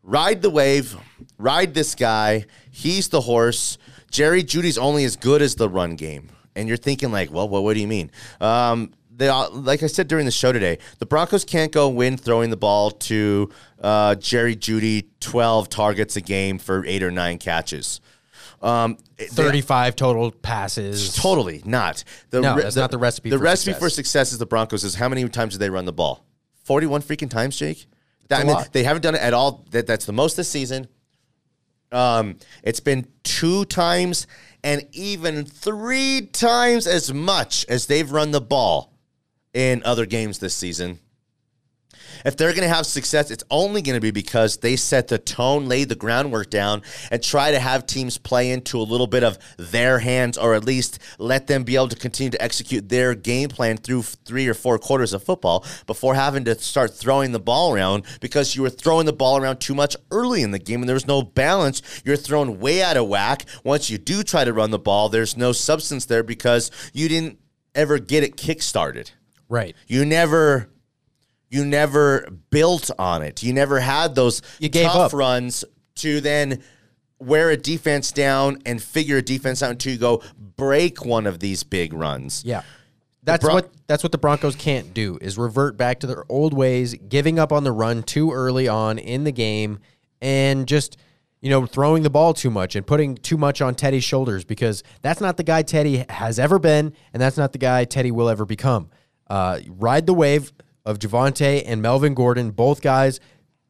ride 0.07 0.41
the 0.41 0.49
wave, 0.49 0.95
ride 1.37 1.73
this 1.75 1.93
guy. 1.93 2.45
He's 2.71 3.09
the 3.09 3.21
horse. 3.21 3.77
Jerry 4.09 4.41
Jeudy's 4.41 4.77
only 4.77 5.03
as 5.03 5.15
good 5.15 5.41
as 5.41 5.55
the 5.55 5.69
run 5.69 5.95
game. 5.95 6.29
And 6.55 6.67
you're 6.67 6.77
thinking 6.77 7.11
like, 7.11 7.31
well, 7.31 7.47
what, 7.47 7.63
what 7.63 7.75
do 7.75 7.81
you 7.81 7.87
mean? 7.87 8.09
Um, 8.41 8.93
they, 9.17 9.27
all- 9.27 9.51
like 9.51 9.83
I 9.83 9.87
said 9.87 10.07
during 10.07 10.25
the 10.25 10.31
show 10.31 10.51
today, 10.51 10.77
the 10.99 11.05
Broncos 11.05 11.43
can't 11.43 11.71
go 11.71 11.89
win 11.89 12.15
throwing 12.17 12.49
the 12.51 12.57
ball 12.57 12.91
to 12.91 13.49
uh, 13.81 14.15
Jerry 14.15 14.55
Jeudy 14.55 15.07
12 15.19 15.69
targets 15.69 16.15
a 16.15 16.21
game 16.21 16.57
for 16.59 16.85
eight 16.85 17.03
or 17.03 17.11
nine 17.11 17.37
catches. 17.39 17.99
Um, 18.61 18.97
they- 19.17 19.25
35 19.25 19.95
total 19.95 20.31
passes. 20.31 21.13
Totally 21.15 21.61
not. 21.65 22.03
The, 22.29 22.41
No, 22.41 22.55
that's 22.59 22.75
not 22.75 22.91
the 22.91 22.97
recipe 22.97 23.29
The 23.29 23.37
for 23.37 23.43
recipe 23.43 23.71
success. 23.73 23.79
for 23.79 23.89
success 23.89 24.31
is 24.31 24.37
the 24.39 24.45
Broncos 24.45 24.83
is 24.83 24.95
how 24.95 25.09
many 25.09 25.27
times 25.29 25.53
do 25.53 25.59
they 25.59 25.69
run 25.69 25.85
the 25.85 25.93
ball? 25.93 26.23
Forty-one 26.63 27.01
freaking 27.01 27.29
times, 27.29 27.55
Jake. 27.57 27.85
That, 28.29 28.41
I 28.41 28.43
mean, 28.43 28.57
they 28.73 28.83
haven't 28.83 29.01
done 29.03 29.15
it 29.15 29.21
at 29.21 29.33
all. 29.33 29.65
That, 29.71 29.87
that's 29.87 30.05
the 30.05 30.11
most 30.11 30.35
this 30.35 30.49
season. 30.49 30.87
Um, 31.93 32.35
it's 32.63 32.81
been 32.81 33.07
two 33.23 33.63
times 33.65 34.27
and 34.63 34.85
even 34.91 35.45
three 35.45 36.27
times 36.33 36.85
as 36.87 37.13
much 37.13 37.65
as 37.69 37.85
they've 37.85 38.11
run 38.11 38.31
the 38.31 38.41
ball 38.41 38.91
in 39.57 39.81
other 39.83 40.05
games 40.05 40.37
this 40.37 40.53
season. 40.53 40.99
If 42.23 42.37
they're 42.37 42.51
going 42.51 42.67
to 42.67 42.73
have 42.73 42.85
success, 42.85 43.31
it's 43.31 43.43
only 43.49 43.81
going 43.81 43.95
to 43.95 44.01
be 44.01 44.11
because 44.11 44.57
they 44.57 44.75
set 44.75 45.07
the 45.07 45.17
tone, 45.17 45.67
lay 45.67 45.83
the 45.83 45.95
groundwork 45.95 46.51
down, 46.51 46.83
and 47.09 47.23
try 47.23 47.49
to 47.49 47.59
have 47.59 47.87
teams 47.87 48.19
play 48.19 48.51
into 48.51 48.79
a 48.79 48.83
little 48.83 49.07
bit 49.07 49.23
of 49.23 49.39
their 49.57 49.97
hands, 49.97 50.37
or 50.37 50.53
at 50.53 50.63
least 50.63 50.99
let 51.17 51.47
them 51.47 51.63
be 51.63 51.75
able 51.75 51.87
to 51.87 51.95
continue 51.95 52.29
to 52.29 52.41
execute 52.41 52.89
their 52.89 53.15
game 53.15 53.49
plan 53.49 53.77
through 53.77 54.03
three 54.03 54.47
or 54.47 54.53
four 54.53 54.77
quarters 54.77 55.11
of 55.11 55.23
football 55.23 55.65
before 55.87 56.13
having 56.13 56.45
to 56.45 56.53
start 56.55 56.93
throwing 56.93 57.31
the 57.31 57.39
ball 57.39 57.73
around 57.73 58.03
because 58.21 58.55
you 58.55 58.61
were 58.61 58.69
throwing 58.69 59.07
the 59.07 59.13
ball 59.13 59.37
around 59.37 59.57
too 59.57 59.73
much 59.73 59.95
early 60.11 60.43
in 60.43 60.51
the 60.51 60.59
game 60.59 60.81
and 60.81 60.89
there 60.89 60.93
was 60.93 61.07
no 61.07 61.23
balance. 61.23 61.81
You're 62.05 62.15
thrown 62.15 62.59
way 62.59 62.83
out 62.83 62.97
of 62.97 63.07
whack. 63.07 63.45
Once 63.63 63.89
you 63.89 63.97
do 63.97 64.21
try 64.21 64.43
to 64.43 64.53
run 64.53 64.69
the 64.69 64.77
ball, 64.77 65.09
there's 65.09 65.35
no 65.35 65.51
substance 65.51 66.05
there 66.05 66.23
because 66.23 66.69
you 66.93 67.09
didn't 67.09 67.39
ever 67.73 67.99
get 67.99 68.23
it 68.23 68.37
kick 68.37 68.61
started. 68.61 69.11
Right. 69.49 69.75
You 69.87 70.05
never 70.05 70.69
you 71.49 71.65
never 71.65 72.27
built 72.49 72.91
on 72.99 73.21
it. 73.21 73.41
You 73.43 73.53
never 73.53 73.79
had 73.79 74.15
those 74.15 74.41
You 74.59 74.69
gave 74.69 74.87
tough 74.87 75.13
up. 75.13 75.13
runs 75.13 75.63
to 75.95 76.19
then 76.21 76.61
wear 77.19 77.49
a 77.49 77.57
defense 77.57 78.11
down 78.11 78.61
and 78.65 78.81
figure 78.81 79.17
a 79.17 79.21
defense 79.21 79.63
out 79.63 79.71
until 79.71 79.93
you 79.93 79.97
go 79.97 80.21
break 80.57 81.05
one 81.05 81.25
of 81.25 81.39
these 81.39 81.63
big 81.63 81.93
runs. 81.93 82.43
Yeah. 82.45 82.61
That's 83.23 83.43
Bron- 83.43 83.55
what 83.55 83.71
that's 83.87 84.03
what 84.03 84.11
the 84.11 84.17
Broncos 84.17 84.55
can't 84.55 84.93
do 84.93 85.17
is 85.21 85.37
revert 85.37 85.77
back 85.77 85.99
to 86.01 86.07
their 86.07 86.23
old 86.29 86.53
ways, 86.53 86.95
giving 86.95 87.39
up 87.39 87.51
on 87.51 87.63
the 87.63 87.71
run 87.71 88.03
too 88.03 88.31
early 88.31 88.67
on 88.67 88.97
in 88.99 89.23
the 89.23 89.31
game 89.31 89.79
and 90.21 90.67
just 90.67 90.97
you 91.41 91.49
know 91.49 91.65
throwing 91.65 92.03
the 92.03 92.09
ball 92.09 92.33
too 92.33 92.49
much 92.49 92.75
and 92.75 92.85
putting 92.87 93.15
too 93.15 93.37
much 93.37 93.61
on 93.61 93.75
Teddy's 93.75 94.03
shoulders 94.03 94.43
because 94.45 94.83
that's 95.01 95.19
not 95.21 95.37
the 95.37 95.43
guy 95.43 95.61
Teddy 95.61 96.05
has 96.09 96.39
ever 96.39 96.57
been 96.59 96.93
and 97.13 97.21
that's 97.21 97.37
not 97.37 97.51
the 97.51 97.57
guy 97.57 97.83
Teddy 97.85 98.11
will 98.11 98.29
ever 98.29 98.45
become. 98.45 98.89
Uh, 99.29 99.59
ride 99.67 100.05
the 100.05 100.13
wave 100.13 100.53
of 100.85 100.99
Javonte 100.99 101.63
and 101.65 101.81
Melvin 101.81 102.13
Gordon, 102.13 102.51
both 102.51 102.81
guys 102.81 103.19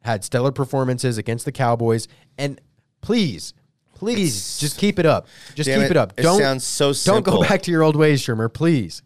had 0.01 0.23
stellar 0.23 0.51
performances 0.51 1.17
against 1.17 1.45
the 1.45 1.51
Cowboys 1.51 2.07
and 2.37 2.61
please 3.01 3.53
Please 3.97 4.59
just 4.59 4.77
keep 4.77 4.99
it 4.99 5.05
up. 5.05 5.27
Just 5.55 5.67
keep 5.69 5.79
it. 5.79 5.91
it 5.91 5.97
up. 5.97 6.13
It 6.17 6.21
Don't 6.21 6.39
sounds 6.39 6.63
so 6.63 6.93
simple. 6.93 7.21
Don't 7.21 7.41
go 7.41 7.47
back 7.47 7.63
to 7.63 7.71
your 7.71 7.81
old 7.81 7.95
ways, 7.95 8.21
Shurmur. 8.21 8.53
Please. 8.53 9.01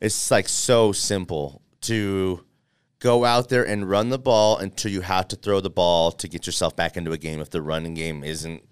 It's 0.00 0.30
like 0.30 0.48
so 0.48 0.90
simple 0.90 1.62
to 1.82 2.44
go 2.98 3.24
out 3.24 3.48
there 3.48 3.64
and 3.64 3.88
run 3.88 4.08
the 4.08 4.18
ball 4.18 4.58
until 4.58 4.90
you 4.90 5.02
have 5.02 5.28
to 5.28 5.36
throw 5.36 5.60
the 5.60 5.70
ball 5.70 6.10
to 6.10 6.26
get 6.26 6.46
yourself 6.46 6.74
back 6.74 6.96
into 6.96 7.12
a 7.12 7.18
game 7.18 7.40
if 7.40 7.50
the 7.50 7.62
running 7.62 7.94
game 7.94 8.24
isn't 8.24 8.62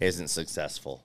isn't 0.00 0.28
successful. 0.28 1.04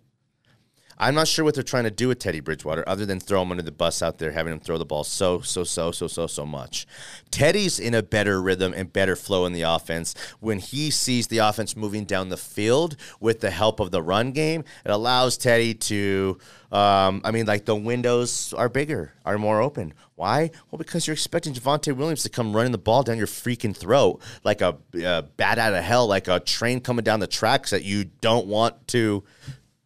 I'm 0.99 1.13
not 1.13 1.27
sure 1.27 1.45
what 1.45 1.53
they're 1.53 1.63
trying 1.63 1.83
to 1.83 1.91
do 1.91 2.07
with 2.07 2.19
Teddy 2.19 2.39
Bridgewater 2.39 2.83
other 2.87 3.05
than 3.05 3.19
throw 3.19 3.41
him 3.43 3.51
under 3.51 3.61
the 3.61 3.71
bus 3.71 4.01
out 4.01 4.17
there, 4.17 4.31
having 4.31 4.51
him 4.51 4.59
throw 4.59 4.77
the 4.77 4.85
ball 4.85 5.03
so, 5.03 5.41
so, 5.41 5.63
so, 5.63 5.91
so, 5.91 6.07
so, 6.07 6.25
so 6.25 6.45
much. 6.45 6.87
Teddy's 7.29 7.79
in 7.79 7.93
a 7.93 8.01
better 8.01 8.41
rhythm 8.41 8.73
and 8.75 8.91
better 8.91 9.15
flow 9.15 9.45
in 9.45 9.53
the 9.53 9.61
offense. 9.61 10.15
When 10.39 10.57
he 10.57 10.89
sees 10.89 11.27
the 11.27 11.37
offense 11.37 11.75
moving 11.75 12.05
down 12.05 12.29
the 12.29 12.37
field 12.37 12.95
with 13.19 13.41
the 13.41 13.51
help 13.51 13.79
of 13.79 13.91
the 13.91 14.01
run 14.01 14.31
game, 14.31 14.63
it 14.85 14.89
allows 14.89 15.37
Teddy 15.37 15.75
to, 15.75 16.39
um, 16.71 17.21
I 17.23 17.31
mean, 17.31 17.45
like 17.45 17.65
the 17.65 17.75
windows 17.75 18.53
are 18.53 18.69
bigger, 18.69 19.13
are 19.23 19.37
more 19.37 19.61
open. 19.61 19.93
Why? 20.15 20.49
Well, 20.71 20.79
because 20.79 21.05
you're 21.05 21.13
expecting 21.13 21.53
Javonte 21.53 21.95
Williams 21.95 22.23
to 22.23 22.29
come 22.29 22.55
running 22.55 22.71
the 22.71 22.79
ball 22.79 23.03
down 23.03 23.19
your 23.19 23.27
freaking 23.27 23.77
throat 23.77 24.19
like 24.43 24.61
a, 24.61 24.75
a 24.95 25.21
bat 25.21 25.59
out 25.59 25.75
of 25.75 25.83
hell, 25.83 26.07
like 26.07 26.27
a 26.27 26.39
train 26.39 26.79
coming 26.79 27.03
down 27.03 27.19
the 27.19 27.27
tracks 27.27 27.69
that 27.69 27.83
you 27.83 28.05
don't 28.05 28.47
want 28.47 28.87
to 28.87 29.23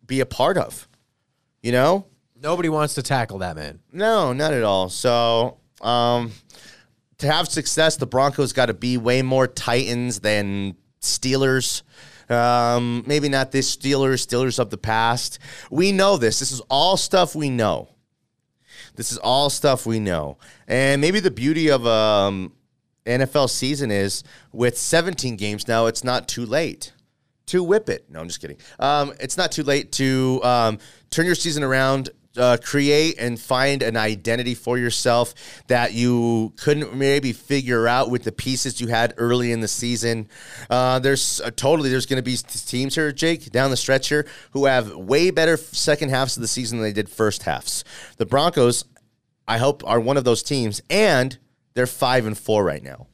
be 0.08 0.22
a 0.22 0.25
part 0.25 0.58
of. 0.58 0.88
You 1.62 1.72
know? 1.72 2.06
Nobody 2.41 2.70
wants 2.70 2.96
to 2.96 3.03
tackle 3.03 3.39
that 3.39 3.56
man. 3.56 3.80
No, 3.91 4.34
not 4.34 4.53
at 4.53 4.63
all. 4.63 4.89
So, 4.89 5.58
um, 5.82 6.32
to 7.20 7.27
have 7.32 7.48
success, 7.48 7.98
the 7.98 8.08
Broncos 8.08 8.51
got 8.51 8.65
to 8.68 8.74
be 8.74 8.98
way 8.98 9.22
more 9.22 9.46
Titans 9.46 10.22
than 10.22 10.75
Steelers. 11.01 11.84
Um, 12.32 13.03
maybe 13.06 13.30
not 13.30 13.51
this 13.51 13.75
Steelers, 13.75 14.25
Steelers 14.25 14.58
of 14.58 14.72
the 14.72 14.77
past. 14.77 15.38
We 15.70 15.91
know 15.91 16.18
this. 16.18 16.39
This 16.39 16.51
is 16.51 16.62
all 16.62 16.98
stuff 16.98 17.36
we 17.36 17.50
know. 17.50 17.89
This 18.96 19.12
is 19.12 19.18
all 19.20 19.50
stuff 19.50 19.86
we 19.86 20.00
know. 20.00 20.38
And 20.68 21.00
maybe 21.00 21.20
the 21.20 21.32
beauty 21.32 21.70
of 21.70 21.86
um, 21.86 22.53
NFL 23.06 23.50
season 23.50 23.91
is 23.91 24.24
with 24.51 24.77
17 24.77 25.36
games 25.36 25.68
now, 25.68 25.86
it's 25.86 26.03
not 26.03 26.27
too 26.27 26.46
late 26.46 26.94
to 27.51 27.62
whip 27.63 27.89
it. 27.89 28.10
No, 28.10 28.22
I'm 28.22 28.27
just 28.27 28.39
kidding. 28.39 28.58
Um, 28.79 29.13
it's 29.20 29.36
not 29.36 29.51
too 29.51 29.63
late 29.63 29.91
to 29.93 30.39
um, 30.41 30.77
turn 31.10 31.25
your 31.25 31.36
season 31.36 31.63
around, 31.63 32.10
uh, 32.38 32.55
create 32.63 33.15
and 33.20 33.38
find 33.38 33.84
an 33.84 33.98
identity 33.98 34.55
for 34.55 34.77
yourself 34.77 35.34
that 35.67 35.91
you 35.91 36.53
couldn't 36.55 36.96
maybe 36.96 37.34
figure 37.34 37.89
out 37.89 38.10
with 38.10 38.24
the 38.24 38.31
pieces 38.31 38.79
you 38.79 38.88
had 38.88 39.13
early 39.17 39.51
in 39.51 39.60
the 39.60 39.67
season. 39.67 40.29
Uh, 40.70 40.98
there's 41.00 41.41
uh, 41.41 41.51
totally 41.53 41.89
there's 41.89 42.05
going 42.05 42.24
to 42.24 42.24
be 42.24 42.38
teams 42.38 42.96
here, 42.96 43.12
Jake, 43.12 43.51
down 43.51 43.70
the 43.70 43.75
stretch 43.75 44.08
here 44.08 44.25
who 44.51 44.65
have 44.65 44.96
way 44.96 45.29
better 45.29 45.58
second 45.58 46.08
halves 46.08 46.38
of 46.38 46.41
the 46.41 46.48
season 46.48 46.77
than 46.77 46.88
they 46.88 46.93
did 46.93 47.10
first 47.10 47.43
halves. 47.43 47.84
The 48.15 48.25
Broncos, 48.25 48.86
I 49.46 49.58
hope, 49.58 49.84
are 49.86 50.00
one 50.00 50.15
of 50.15 50.24
those 50.24 50.41
teams, 50.41 50.81
and 50.89 51.38
they're 51.74 51.86
five 51.86 52.25
and 52.25 52.38
four 52.38 52.63
right 52.63 52.81
now. 52.81 53.08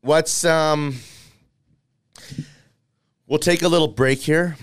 What's 0.00 0.44
um 0.44 1.00
We'll 3.30 3.38
take 3.38 3.62
a 3.62 3.68
little 3.68 3.86
break 3.86 4.18
here, 4.18 4.56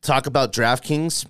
talk 0.00 0.28
about 0.28 0.52
DraftKings, 0.52 1.26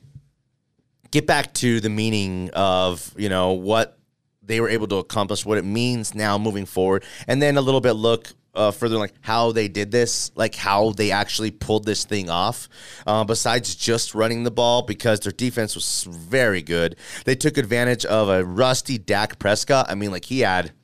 get 1.11 1.27
back 1.27 1.55
to 1.55 1.81
the 1.81 1.89
meaning 1.89 2.51
of, 2.53 3.11
you 3.17 3.31
know, 3.31 3.53
what 3.53 3.99
they 4.43 4.61
were 4.61 4.69
able 4.69 4.87
to 4.89 4.97
accomplish, 4.97 5.47
what 5.47 5.57
it 5.57 5.65
means 5.65 6.15
now 6.15 6.37
moving 6.37 6.67
forward, 6.67 7.03
and 7.27 7.41
then 7.41 7.57
a 7.57 7.63
little 7.63 7.81
bit 7.81 7.93
look 7.93 8.35
uh, 8.55 8.71
further 8.71 8.99
like 8.99 9.15
how 9.23 9.51
they 9.51 9.67
did 9.67 9.93
this, 9.93 10.31
like 10.35 10.55
how 10.55 10.91
they 10.91 11.11
actually 11.11 11.51
pulled 11.51 11.87
this 11.87 12.05
thing 12.05 12.29
off. 12.29 12.69
Uh, 13.07 13.25
besides 13.25 13.75
just 13.75 14.15
running 14.15 14.45
the 14.45 14.51
ball, 14.51 14.83
because 14.83 15.21
their 15.21 15.33
defense 15.33 15.75
was 15.75 16.07
very 16.07 16.61
good, 16.61 16.97
they 17.25 17.35
took 17.35 17.57
advantage 17.57 18.05
of 18.05 18.29
a 18.29 18.45
rusty 18.45 18.99
Dak 18.99 19.39
Prescott. 19.39 19.87
I 19.89 19.95
mean, 19.95 20.11
like 20.11 20.27
he 20.27 20.41
had 20.41 20.75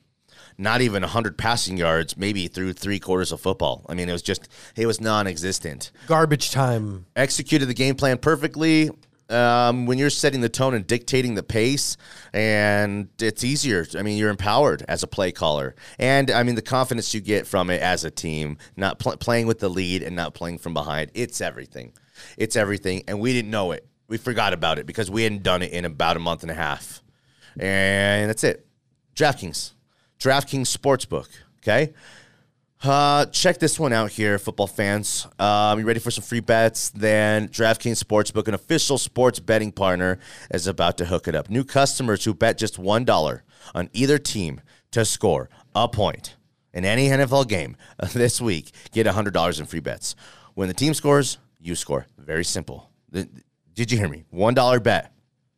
not 0.57 0.81
even 0.81 1.01
100 1.01 1.37
passing 1.37 1.77
yards, 1.77 2.17
maybe 2.17 2.47
through 2.47 2.73
three 2.73 2.99
quarters 2.99 3.31
of 3.31 3.41
football. 3.41 3.85
I 3.89 3.93
mean, 3.93 4.09
it 4.09 4.13
was 4.13 4.21
just, 4.21 4.47
it 4.75 4.85
was 4.85 5.01
non 5.01 5.27
existent. 5.27 5.91
Garbage 6.07 6.51
time. 6.51 7.05
Executed 7.15 7.67
the 7.67 7.73
game 7.73 7.95
plan 7.95 8.17
perfectly. 8.17 8.89
Um, 9.29 9.85
when 9.85 9.97
you're 9.97 10.09
setting 10.09 10.41
the 10.41 10.49
tone 10.49 10.73
and 10.73 10.85
dictating 10.85 11.35
the 11.35 11.43
pace, 11.43 11.95
and 12.33 13.07
it's 13.17 13.45
easier. 13.45 13.87
I 13.97 14.01
mean, 14.01 14.17
you're 14.17 14.29
empowered 14.29 14.83
as 14.89 15.03
a 15.03 15.07
play 15.07 15.31
caller, 15.31 15.73
and 15.97 16.29
I 16.29 16.43
mean 16.43 16.55
the 16.55 16.61
confidence 16.61 17.13
you 17.13 17.21
get 17.21 17.47
from 17.47 17.69
it 17.69 17.81
as 17.81 18.03
a 18.03 18.11
team, 18.11 18.57
not 18.75 18.99
pl- 18.99 19.15
playing 19.15 19.47
with 19.47 19.59
the 19.59 19.69
lead 19.69 20.03
and 20.03 20.17
not 20.17 20.33
playing 20.33 20.57
from 20.57 20.73
behind. 20.73 21.11
It's 21.13 21.39
everything. 21.39 21.93
It's 22.37 22.57
everything, 22.57 23.03
and 23.07 23.21
we 23.21 23.31
didn't 23.31 23.51
know 23.51 23.71
it. 23.71 23.87
We 24.09 24.17
forgot 24.17 24.51
about 24.51 24.79
it 24.79 24.85
because 24.85 25.09
we 25.09 25.23
hadn't 25.23 25.43
done 25.43 25.61
it 25.61 25.71
in 25.71 25.85
about 25.85 26.17
a 26.17 26.19
month 26.19 26.41
and 26.41 26.51
a 26.51 26.55
half, 26.55 27.01
and 27.57 28.29
that's 28.29 28.43
it. 28.43 28.67
DraftKings, 29.15 29.71
DraftKings 30.21 30.77
Sportsbook. 30.77 31.27
Okay. 31.57 31.93
Uh, 32.83 33.25
check 33.27 33.57
this 33.57 33.79
one 33.79 33.91
out 33.91 34.11
here, 34.11 34.37
football 34.37 34.67
fans. 34.67 35.27
Um, 35.39 35.79
you 35.79 35.85
ready 35.85 35.99
for 35.99 36.11
some 36.11 36.23
free 36.23 36.39
bets? 36.39 36.91
Then 36.91 37.47
DraftKings 37.47 38.03
Sportsbook, 38.03 38.47
an 38.47 38.53
official 38.53 38.99
sports 38.99 39.39
betting 39.39 39.71
partner, 39.71 40.19
is 40.51 40.67
about 40.67 40.99
to 40.99 41.05
hook 41.05 41.27
it 41.27 41.33
up. 41.33 41.49
New 41.49 41.63
customers 41.63 42.23
who 42.23 42.35
bet 42.35 42.59
just 42.59 42.79
$1 42.79 43.41
on 43.73 43.89
either 43.93 44.19
team 44.19 44.61
to 44.91 45.05
score 45.05 45.49
a 45.73 45.87
point 45.87 46.35
in 46.71 46.85
any 46.85 47.07
NFL 47.07 47.47
game 47.47 47.75
this 48.13 48.39
week 48.39 48.71
get 48.91 49.07
$100 49.07 49.59
in 49.59 49.65
free 49.65 49.79
bets. 49.79 50.15
When 50.53 50.67
the 50.67 50.75
team 50.75 50.93
scores, 50.93 51.39
you 51.59 51.73
score. 51.73 52.05
Very 52.19 52.45
simple. 52.45 52.91
Did 53.11 53.91
you 53.91 53.97
hear 53.97 54.07
me? 54.07 54.25
$1 54.31 54.83
bet 54.83 55.13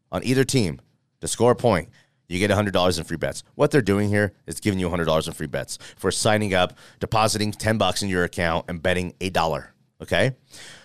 on 0.09 0.23
either 0.23 0.45
team 0.45 0.79
to 1.19 1.27
score 1.27 1.51
a 1.51 1.55
point 1.55 1.89
you 2.33 2.39
get 2.39 2.51
$100 2.51 2.97
in 2.97 3.03
free 3.03 3.17
bets. 3.17 3.43
What 3.55 3.71
they're 3.71 3.81
doing 3.81 4.09
here 4.09 4.33
is 4.47 4.59
giving 4.59 4.79
you 4.79 4.89
$100 4.89 5.27
in 5.27 5.33
free 5.33 5.47
bets 5.47 5.77
for 5.95 6.11
signing 6.11 6.53
up, 6.53 6.77
depositing 6.99 7.51
10 7.51 7.77
bucks 7.77 8.01
in 8.01 8.09
your 8.09 8.23
account 8.23 8.65
and 8.67 8.81
betting 8.81 9.13
a 9.21 9.29
dollar, 9.29 9.73
okay? 10.01 10.35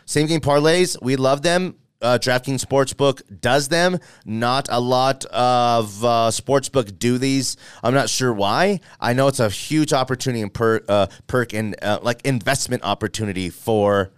Same 0.05 0.27
game 0.27 0.41
parlays, 0.41 1.01
we 1.03 1.17
love 1.17 1.43
them. 1.43 1.77
Uh, 2.01 2.17
DraftKings 2.17 2.65
Sportsbook 2.65 3.23
does 3.41 3.69
them. 3.69 3.99
Not 4.25 4.69
a 4.71 4.79
lot 4.79 5.25
of 5.25 6.05
uh, 6.05 6.31
sportsbook 6.31 6.97
do 6.97 7.19
these. 7.19 7.57
I'm 7.83 7.93
not 7.93 8.09
sure 8.09 8.33
why. 8.33 8.79
I 9.01 9.15
know 9.15 9.27
it's 9.27 9.41
a 9.41 9.49
huge 9.49 9.93
opportunity 9.93 10.43
and 10.43 10.55
per, 10.55 10.81
uh, 10.89 11.09
perk 11.27 11.55
and 11.55 11.75
uh, 11.83 11.99
like 12.01 12.25
investment 12.25 12.85
opportunity 12.85 13.51
for 13.51 14.13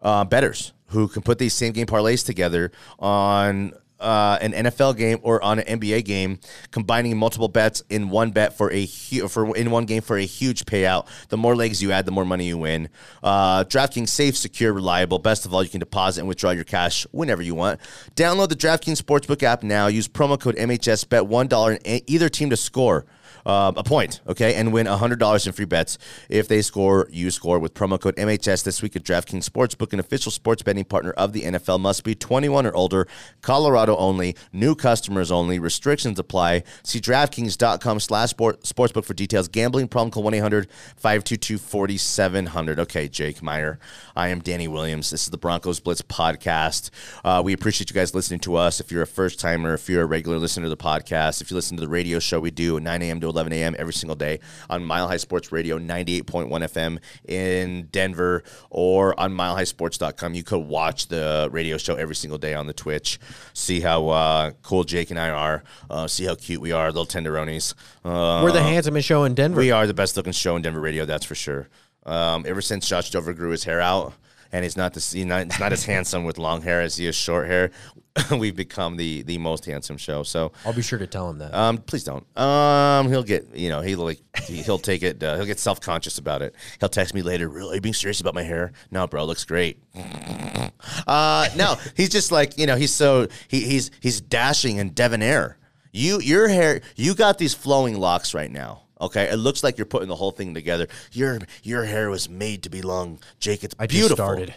uh, 0.00 0.24
betters 0.24 0.72
who 0.88 1.08
can 1.08 1.20
put 1.20 1.38
these 1.38 1.52
same 1.52 1.72
game 1.72 1.86
parlays 1.86 2.24
together 2.24 2.72
on 2.98 3.72
uh, 4.00 4.38
an 4.40 4.52
NFL 4.52 4.96
game 4.96 5.18
or 5.22 5.42
on 5.42 5.58
an 5.58 5.80
NBA 5.80 6.04
game, 6.04 6.38
combining 6.70 7.16
multiple 7.16 7.48
bets 7.48 7.82
in 7.88 8.10
one 8.10 8.30
bet 8.30 8.56
for 8.56 8.70
a 8.72 8.86
hu- 8.86 9.28
for 9.28 9.56
in 9.56 9.70
one 9.70 9.86
game 9.86 10.02
for 10.02 10.16
a 10.16 10.24
huge 10.24 10.64
payout. 10.64 11.06
The 11.28 11.36
more 11.36 11.56
legs 11.56 11.82
you 11.82 11.92
add, 11.92 12.06
the 12.06 12.12
more 12.12 12.24
money 12.24 12.46
you 12.46 12.58
win. 12.58 12.88
Uh, 13.22 13.64
DraftKings 13.64 14.08
safe, 14.08 14.36
secure, 14.36 14.72
reliable. 14.72 15.18
Best 15.18 15.46
of 15.46 15.54
all, 15.54 15.62
you 15.62 15.70
can 15.70 15.80
deposit 15.80 16.20
and 16.20 16.28
withdraw 16.28 16.50
your 16.50 16.64
cash 16.64 17.06
whenever 17.12 17.42
you 17.42 17.54
want. 17.54 17.80
Download 18.14 18.48
the 18.48 18.56
DraftKings 18.56 19.00
Sportsbook 19.00 19.42
app 19.42 19.62
now. 19.62 19.86
Use 19.86 20.08
promo 20.08 20.38
code 20.38 20.56
MHS. 20.56 21.08
Bet 21.08 21.26
one 21.26 21.46
dollar 21.46 21.78
in 21.84 22.02
either 22.06 22.28
team 22.28 22.50
to 22.50 22.56
score 22.56 23.06
um, 23.46 23.76
a 23.76 23.84
point, 23.84 24.20
okay, 24.26 24.54
and 24.54 24.72
win 24.72 24.86
$100 24.86 25.46
in 25.46 25.52
free 25.52 25.64
bets 25.64 25.98
if 26.28 26.48
they 26.48 26.62
score, 26.62 27.08
you 27.10 27.30
score 27.30 27.58
with 27.58 27.74
promo 27.74 28.00
code 28.00 28.16
MHS 28.16 28.64
this 28.64 28.82
week 28.82 28.96
at 28.96 29.02
DraftKings 29.04 29.48
Sportsbook, 29.48 29.92
an 29.92 30.00
official 30.00 30.32
sports 30.32 30.62
betting 30.62 30.84
partner 30.84 31.12
of 31.12 31.32
the 31.32 31.42
NFL. 31.42 31.80
Must 31.80 32.02
be 32.04 32.14
21 32.14 32.66
or 32.66 32.74
older, 32.74 33.06
Colorado 33.42 33.96
only, 33.96 34.36
new 34.52 34.74
customers 34.74 35.30
only, 35.30 35.58
restrictions 35.58 36.18
apply. 36.18 36.64
See 36.82 37.00
DraftKings.com 37.00 38.00
slash 38.00 38.34
sportsbook 38.34 39.04
for 39.04 39.14
details. 39.14 39.48
Gambling 39.48 39.88
problem, 39.88 40.10
call 40.10 40.22
1 40.24 40.34
800 40.34 40.68
522 40.96 41.58
4700. 41.58 42.80
Okay, 42.80 43.08
Jake 43.08 43.42
Meyer. 43.42 43.78
I 44.14 44.28
am 44.28 44.40
Danny 44.40 44.68
Williams. 44.68 45.10
This 45.10 45.22
is 45.22 45.30
the 45.30 45.38
Broncos 45.38 45.80
Blitz 45.80 46.02
podcast. 46.02 46.90
Uh, 47.24 47.42
we 47.44 47.52
appreciate 47.52 47.90
you 47.90 47.94
guys 47.94 48.14
listening 48.14 48.40
to 48.40 48.56
us. 48.56 48.80
If 48.80 48.90
you're 48.90 49.02
a 49.02 49.06
first 49.06 49.38
timer, 49.38 49.74
if 49.74 49.88
you're 49.88 50.02
a 50.02 50.06
regular 50.06 50.38
listener 50.38 50.64
to 50.64 50.70
the 50.70 50.76
podcast, 50.76 51.40
if 51.40 51.50
you 51.50 51.54
listen 51.54 51.76
to 51.76 51.80
the 51.80 51.88
radio 51.88 52.18
show 52.18 52.40
we 52.40 52.50
do 52.50 52.76
at 52.76 52.82
9 52.82 53.02
a.m. 53.02 53.20
to 53.20 53.28
11 53.36 53.52
a.m. 53.52 53.76
every 53.78 53.92
single 53.92 54.16
day 54.16 54.40
on 54.70 54.82
Mile 54.82 55.06
High 55.08 55.18
Sports 55.18 55.52
Radio 55.52 55.78
98.1 55.78 56.48
FM 56.48 56.98
in 57.28 57.88
Denver 57.92 58.42
or 58.70 59.18
on 59.20 59.32
milehighsports.com. 59.32 60.32
You 60.34 60.42
could 60.42 60.66
watch 60.66 61.08
the 61.08 61.48
radio 61.52 61.76
show 61.76 61.96
every 61.96 62.14
single 62.14 62.38
day 62.38 62.54
on 62.54 62.66
the 62.66 62.72
Twitch, 62.72 63.18
see 63.52 63.80
how 63.80 64.08
uh, 64.08 64.52
cool 64.62 64.84
Jake 64.84 65.10
and 65.10 65.18
I 65.18 65.28
are, 65.28 65.62
uh, 65.90 66.06
see 66.06 66.24
how 66.24 66.34
cute 66.34 66.62
we 66.62 66.72
are, 66.72 66.86
little 66.86 67.04
tenderonis. 67.06 67.74
Uh, 68.04 68.40
We're 68.42 68.52
the 68.52 68.62
handsomest 68.62 69.06
show 69.06 69.24
in 69.24 69.34
Denver. 69.34 69.60
we 69.60 69.70
are 69.70 69.86
the 69.86 69.92
best 69.94 70.16
looking 70.16 70.32
show 70.32 70.56
in 70.56 70.62
Denver 70.62 70.80
radio, 70.80 71.04
that's 71.04 71.26
for 71.26 71.34
sure. 71.34 71.68
Um, 72.06 72.44
ever 72.48 72.62
since 72.62 72.88
Josh 72.88 73.10
Dover 73.10 73.34
grew 73.34 73.50
his 73.50 73.64
hair 73.64 73.80
out, 73.80 74.14
and 74.56 74.64
he's 74.64 74.76
not 74.76 74.94
this, 74.94 75.14
not, 75.14 75.44
he's 75.52 75.60
not 75.60 75.72
as 75.72 75.84
handsome 75.92 76.24
with 76.24 76.38
long 76.38 76.62
hair 76.62 76.80
as 76.80 76.96
he 76.96 77.06
is 77.06 77.14
short 77.14 77.46
hair. 77.46 77.70
We've 78.30 78.56
become 78.56 78.96
the 78.96 79.22
the 79.24 79.36
most 79.36 79.66
handsome 79.66 79.98
show. 79.98 80.22
So 80.22 80.52
I'll 80.64 80.72
be 80.72 80.80
sure 80.80 80.98
to 80.98 81.06
tell 81.06 81.28
him 81.28 81.36
that. 81.38 81.52
um, 81.54 81.76
please 81.76 82.02
don't. 82.02 82.24
Um, 82.38 83.08
he'll 83.10 83.22
get 83.22 83.54
you 83.54 83.68
know 83.68 83.82
he'll 83.82 83.98
like 84.04 84.20
he- 84.46 84.62
he'll 84.62 84.78
take 84.78 85.02
it. 85.02 85.22
Uh, 85.22 85.36
he'll 85.36 85.44
get 85.44 85.58
self 85.58 85.80
conscious 85.82 86.16
about 86.16 86.40
it. 86.40 86.54
He'll 86.80 86.88
text 86.88 87.12
me 87.14 87.20
later. 87.20 87.46
Really, 87.48 87.72
are 87.72 87.74
you 87.74 87.80
being 87.82 87.92
serious 87.92 88.20
about 88.22 88.34
my 88.34 88.42
hair? 88.42 88.72
No, 88.90 89.06
bro, 89.06 89.24
looks 89.26 89.44
great. 89.44 89.82
Uh, 91.06 91.48
no, 91.56 91.76
he's 91.96 92.08
just 92.08 92.30
like 92.32 92.56
you 92.58 92.66
know 92.66 92.76
he's 92.76 92.92
so 92.92 93.26
he, 93.48 93.60
he's 93.60 93.90
he's 94.00 94.20
dashing 94.20 94.78
and 94.78 94.94
debonair. 94.94 95.58
You 95.92 96.20
your 96.20 96.48
hair 96.48 96.80
you 96.96 97.14
got 97.14 97.38
these 97.38 97.54
flowing 97.54 97.98
locks 97.98 98.34
right 98.34 98.50
now. 98.50 98.82
Okay, 99.00 99.24
it 99.30 99.36
looks 99.36 99.62
like 99.62 99.76
you're 99.76 99.84
putting 99.86 100.08
the 100.08 100.16
whole 100.16 100.30
thing 100.30 100.54
together. 100.54 100.86
Your 101.12 101.38
your 101.62 101.84
hair 101.84 102.08
was 102.10 102.28
made 102.28 102.62
to 102.62 102.70
be 102.70 102.82
long, 102.82 103.18
Jake. 103.38 103.62
It's 103.64 103.74
I 103.78 103.86
just 103.86 104.12
started. 104.12 104.54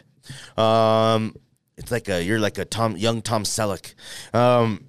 Um, 0.58 1.36
it's 1.78 1.92
like 1.92 2.08
a 2.10 2.24
you're 2.24 2.40
like 2.40 2.58
a 2.58 2.66
Tom 2.66 2.96
young 2.96 3.22
Tom 3.22 3.44
Selleck. 3.44 3.94
Um, 4.34 4.86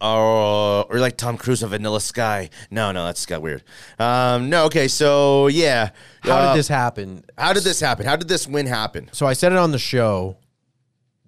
or 0.00 0.84
or 0.92 0.98
like 0.98 1.16
Tom 1.16 1.36
Cruise 1.36 1.62
of 1.62 1.70
Vanilla 1.70 2.00
Sky. 2.00 2.50
No, 2.70 2.90
no, 2.92 3.04
that's 3.06 3.24
got 3.26 3.42
weird. 3.42 3.62
Um, 3.98 4.50
no, 4.50 4.64
okay, 4.66 4.88
so 4.88 5.46
yeah. 5.46 5.90
How 6.22 6.38
Uh, 6.38 6.52
did 6.52 6.58
this 6.58 6.68
happen? 6.68 7.24
How 7.38 7.52
did 7.52 7.62
this 7.62 7.78
happen? 7.80 8.06
How 8.06 8.16
did 8.16 8.28
this 8.28 8.48
win 8.48 8.66
happen? 8.66 9.08
So 9.12 9.26
I 9.26 9.32
said 9.34 9.52
it 9.52 9.58
on 9.58 9.70
the 9.70 9.78
show. 9.78 10.38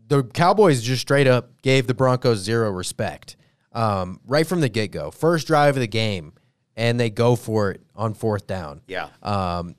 The 0.08 0.24
Cowboys 0.24 0.82
just 0.82 1.02
straight 1.02 1.26
up 1.26 1.62
gave 1.62 1.86
the 1.86 1.94
Broncos 1.94 2.38
zero 2.40 2.70
respect 2.70 3.36
um, 3.72 4.20
right 4.26 4.46
from 4.46 4.60
the 4.60 4.68
get 4.68 4.90
go. 4.90 5.10
First 5.10 5.46
drive 5.46 5.76
of 5.76 5.80
the 5.80 5.86
game, 5.86 6.32
and 6.76 6.98
they 6.98 7.10
go 7.10 7.36
for 7.36 7.70
it 7.70 7.80
on 7.94 8.14
fourth 8.14 8.46
down. 8.46 8.80
Yeah. 8.88 9.08
Um, 9.22 9.76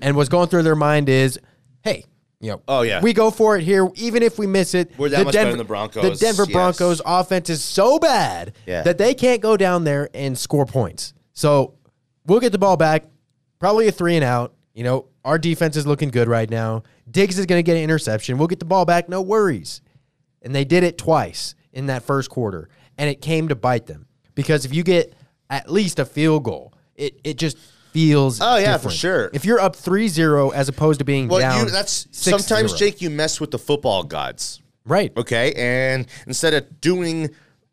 and 0.00 0.16
what's 0.16 0.28
going 0.28 0.48
through 0.48 0.64
their 0.64 0.76
mind 0.76 1.08
is, 1.08 1.38
hey, 1.82 2.04
you 2.40 2.50
know, 2.50 2.62
Oh, 2.66 2.82
yeah. 2.82 3.00
we 3.00 3.12
go 3.12 3.30
for 3.30 3.56
it 3.56 3.62
here, 3.62 3.88
even 3.94 4.22
if 4.22 4.38
we 4.38 4.46
miss 4.48 4.74
it. 4.74 4.92
We're 4.98 5.10
that 5.10 5.24
much 5.24 5.34
better 5.34 5.50
than 5.50 5.58
the 5.58 5.64
Broncos, 5.64 6.18
The 6.18 6.26
Denver 6.26 6.42
yes. 6.44 6.52
Broncos 6.52 7.00
offense 7.06 7.48
is 7.50 7.62
so 7.62 7.98
bad 8.00 8.54
Yeah. 8.66 8.82
that 8.82 8.98
they 8.98 9.14
can't 9.14 9.40
go 9.40 9.56
down 9.56 9.84
there 9.84 10.08
and 10.12 10.36
score 10.36 10.66
points. 10.66 11.14
So 11.34 11.74
we'll 12.26 12.40
get 12.40 12.50
the 12.52 12.58
ball 12.58 12.76
back, 12.76 13.04
probably 13.60 13.86
a 13.86 13.92
three 13.92 14.16
and 14.16 14.24
out. 14.24 14.54
You 14.74 14.82
know, 14.84 15.06
our 15.24 15.38
defense 15.38 15.76
is 15.76 15.86
looking 15.86 16.08
good 16.08 16.26
right 16.26 16.50
now. 16.50 16.82
Diggs 17.08 17.38
is 17.38 17.46
going 17.46 17.60
to 17.60 17.62
get 17.62 17.76
an 17.76 17.82
interception. 17.84 18.38
We'll 18.38 18.48
get 18.48 18.58
the 18.58 18.64
ball 18.64 18.84
back, 18.84 19.08
no 19.08 19.22
worries. 19.22 19.80
And 20.40 20.52
they 20.54 20.64
did 20.64 20.82
it 20.82 20.98
twice 20.98 21.54
in 21.72 21.86
that 21.86 22.02
first 22.02 22.28
quarter, 22.28 22.68
and 22.98 23.08
it 23.08 23.20
came 23.20 23.46
to 23.48 23.54
bite 23.54 23.86
them 23.86 24.06
because 24.34 24.64
if 24.64 24.74
you 24.74 24.82
get 24.82 25.14
at 25.52 25.70
least 25.70 25.98
a 26.00 26.04
field 26.04 26.42
goal, 26.44 26.72
it 26.96 27.20
it 27.22 27.38
just 27.38 27.56
feels 27.92 28.40
Oh, 28.40 28.56
yeah, 28.56 28.78
for 28.78 28.90
sure. 28.90 29.30
If 29.34 29.44
you're 29.44 29.60
up 29.60 29.76
3-0 29.76 30.54
as 30.54 30.68
opposed 30.70 30.98
to 31.00 31.04
being 31.04 31.28
Well, 31.28 31.40
down 31.40 31.66
you, 31.66 31.70
that's 31.70 32.06
6-0. 32.06 32.14
sometimes 32.40 32.72
Jake. 32.74 33.02
You 33.02 33.10
mess 33.10 33.38
with 33.40 33.50
the 33.50 33.58
football 33.58 34.02
gods. 34.02 34.60
right. 34.86 35.12
Okay, 35.16 35.52
and 35.54 36.06
instead 36.26 36.54
of 36.54 36.80
doing 36.80 37.28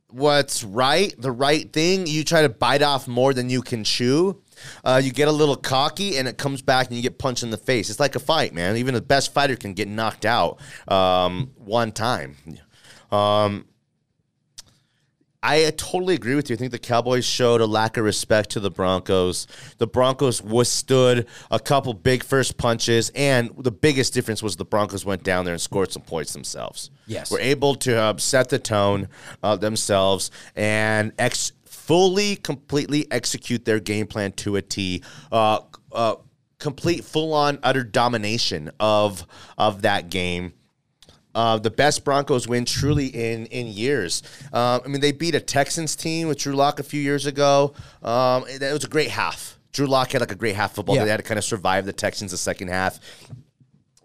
what's 0.09 0.63
right, 0.63 1.13
the 1.17 1.31
right 1.31 1.71
thing, 1.71 2.05
you 2.05 2.23
try 2.25 2.41
to 2.41 2.49
bite 2.49 2.81
off 2.81 3.07
more 3.07 3.33
than 3.33 3.49
you 3.49 3.61
can 3.61 3.83
chew. 3.85 4.41
Uh, 4.83 4.99
you 5.01 5.13
get 5.13 5.29
a 5.29 5.31
little 5.31 5.55
cocky, 5.55 6.17
and 6.17 6.27
it 6.27 6.37
comes 6.37 6.61
back, 6.61 6.87
and 6.87 6.97
you 6.97 7.01
get 7.03 7.17
punched 7.17 7.43
in 7.43 7.49
the 7.49 7.57
face. 7.57 7.89
It's 7.89 7.99
like 7.99 8.15
a 8.15 8.19
fight, 8.19 8.53
man. 8.53 8.75
Even 8.75 8.93
the 8.95 9.01
best 9.01 9.33
fighter 9.33 9.55
can 9.55 9.73
get 9.73 9.87
knocked 9.87 10.25
out 10.25 10.59
um, 10.89 11.51
one 11.55 11.93
time. 11.93 12.35
Um, 13.09 13.65
I 15.41 15.71
totally 15.77 16.15
agree 16.15 16.35
with 16.35 16.49
you. 16.49 16.55
I 16.55 16.59
think 16.59 16.71
the 16.71 16.79
Cowboys 16.79 17.23
showed 17.23 17.61
a 17.61 17.65
lack 17.65 17.95
of 17.95 18.03
respect 18.03 18.49
to 18.51 18.59
the 18.59 18.69
Broncos. 18.69 19.47
The 19.77 19.87
Broncos 19.87 20.41
withstood 20.41 21.27
a 21.49 21.59
couple 21.59 21.93
big 21.93 22.23
first 22.23 22.57
punches, 22.57 23.09
and 23.15 23.51
the 23.57 23.71
biggest 23.71 24.13
difference 24.13 24.43
was 24.43 24.57
the 24.57 24.65
Broncos 24.65 25.05
went 25.05 25.23
down 25.23 25.45
there 25.45 25.53
and 25.53 25.61
scored 25.61 25.93
some 25.93 26.01
points 26.01 26.33
themselves. 26.33 26.91
Yes. 27.07 27.31
were 27.31 27.39
able 27.39 27.75
to 27.75 27.97
uh, 27.97 28.17
set 28.17 28.49
the 28.49 28.59
tone 28.59 29.07
uh, 29.41 29.55
themselves 29.55 30.29
and 30.55 31.13
ex- 31.17 31.53
fully, 31.65 32.35
completely 32.35 33.09
execute 33.09 33.65
their 33.65 33.79
game 33.79 34.07
plan 34.07 34.33
to 34.33 34.57
a 34.57 34.61
T. 34.61 35.01
Uh, 35.31 35.61
uh, 35.91 36.15
complete, 36.59 37.05
full-on, 37.05 37.59
utter 37.63 37.83
domination 37.83 38.69
of 38.79 39.25
of 39.57 39.81
that 39.83 40.09
game 40.09 40.53
uh, 41.35 41.57
the 41.59 41.69
best 41.69 42.03
Broncos 42.03 42.47
win 42.47 42.65
truly 42.65 43.07
in 43.07 43.45
in 43.47 43.67
years. 43.67 44.23
Um, 44.51 44.81
I 44.83 44.87
mean, 44.87 45.01
they 45.01 45.11
beat 45.11 45.35
a 45.35 45.39
Texans 45.39 45.95
team 45.95 46.27
with 46.27 46.39
Drew 46.39 46.53
Lock 46.53 46.79
a 46.79 46.83
few 46.83 47.01
years 47.01 47.25
ago. 47.25 47.73
Um, 48.01 48.45
it, 48.47 48.61
it 48.61 48.73
was 48.73 48.83
a 48.83 48.89
great 48.89 49.09
half. 49.09 49.57
Drew 49.71 49.85
Lock 49.85 50.11
had 50.11 50.21
like 50.21 50.31
a 50.31 50.35
great 50.35 50.55
half 50.55 50.73
football. 50.73 50.95
Yeah. 50.95 51.03
They 51.03 51.11
had 51.11 51.17
to 51.17 51.23
kind 51.23 51.37
of 51.37 51.43
survive 51.43 51.85
the 51.85 51.93
Texans 51.93 52.31
the 52.31 52.37
second 52.37 52.69
half. 52.69 52.99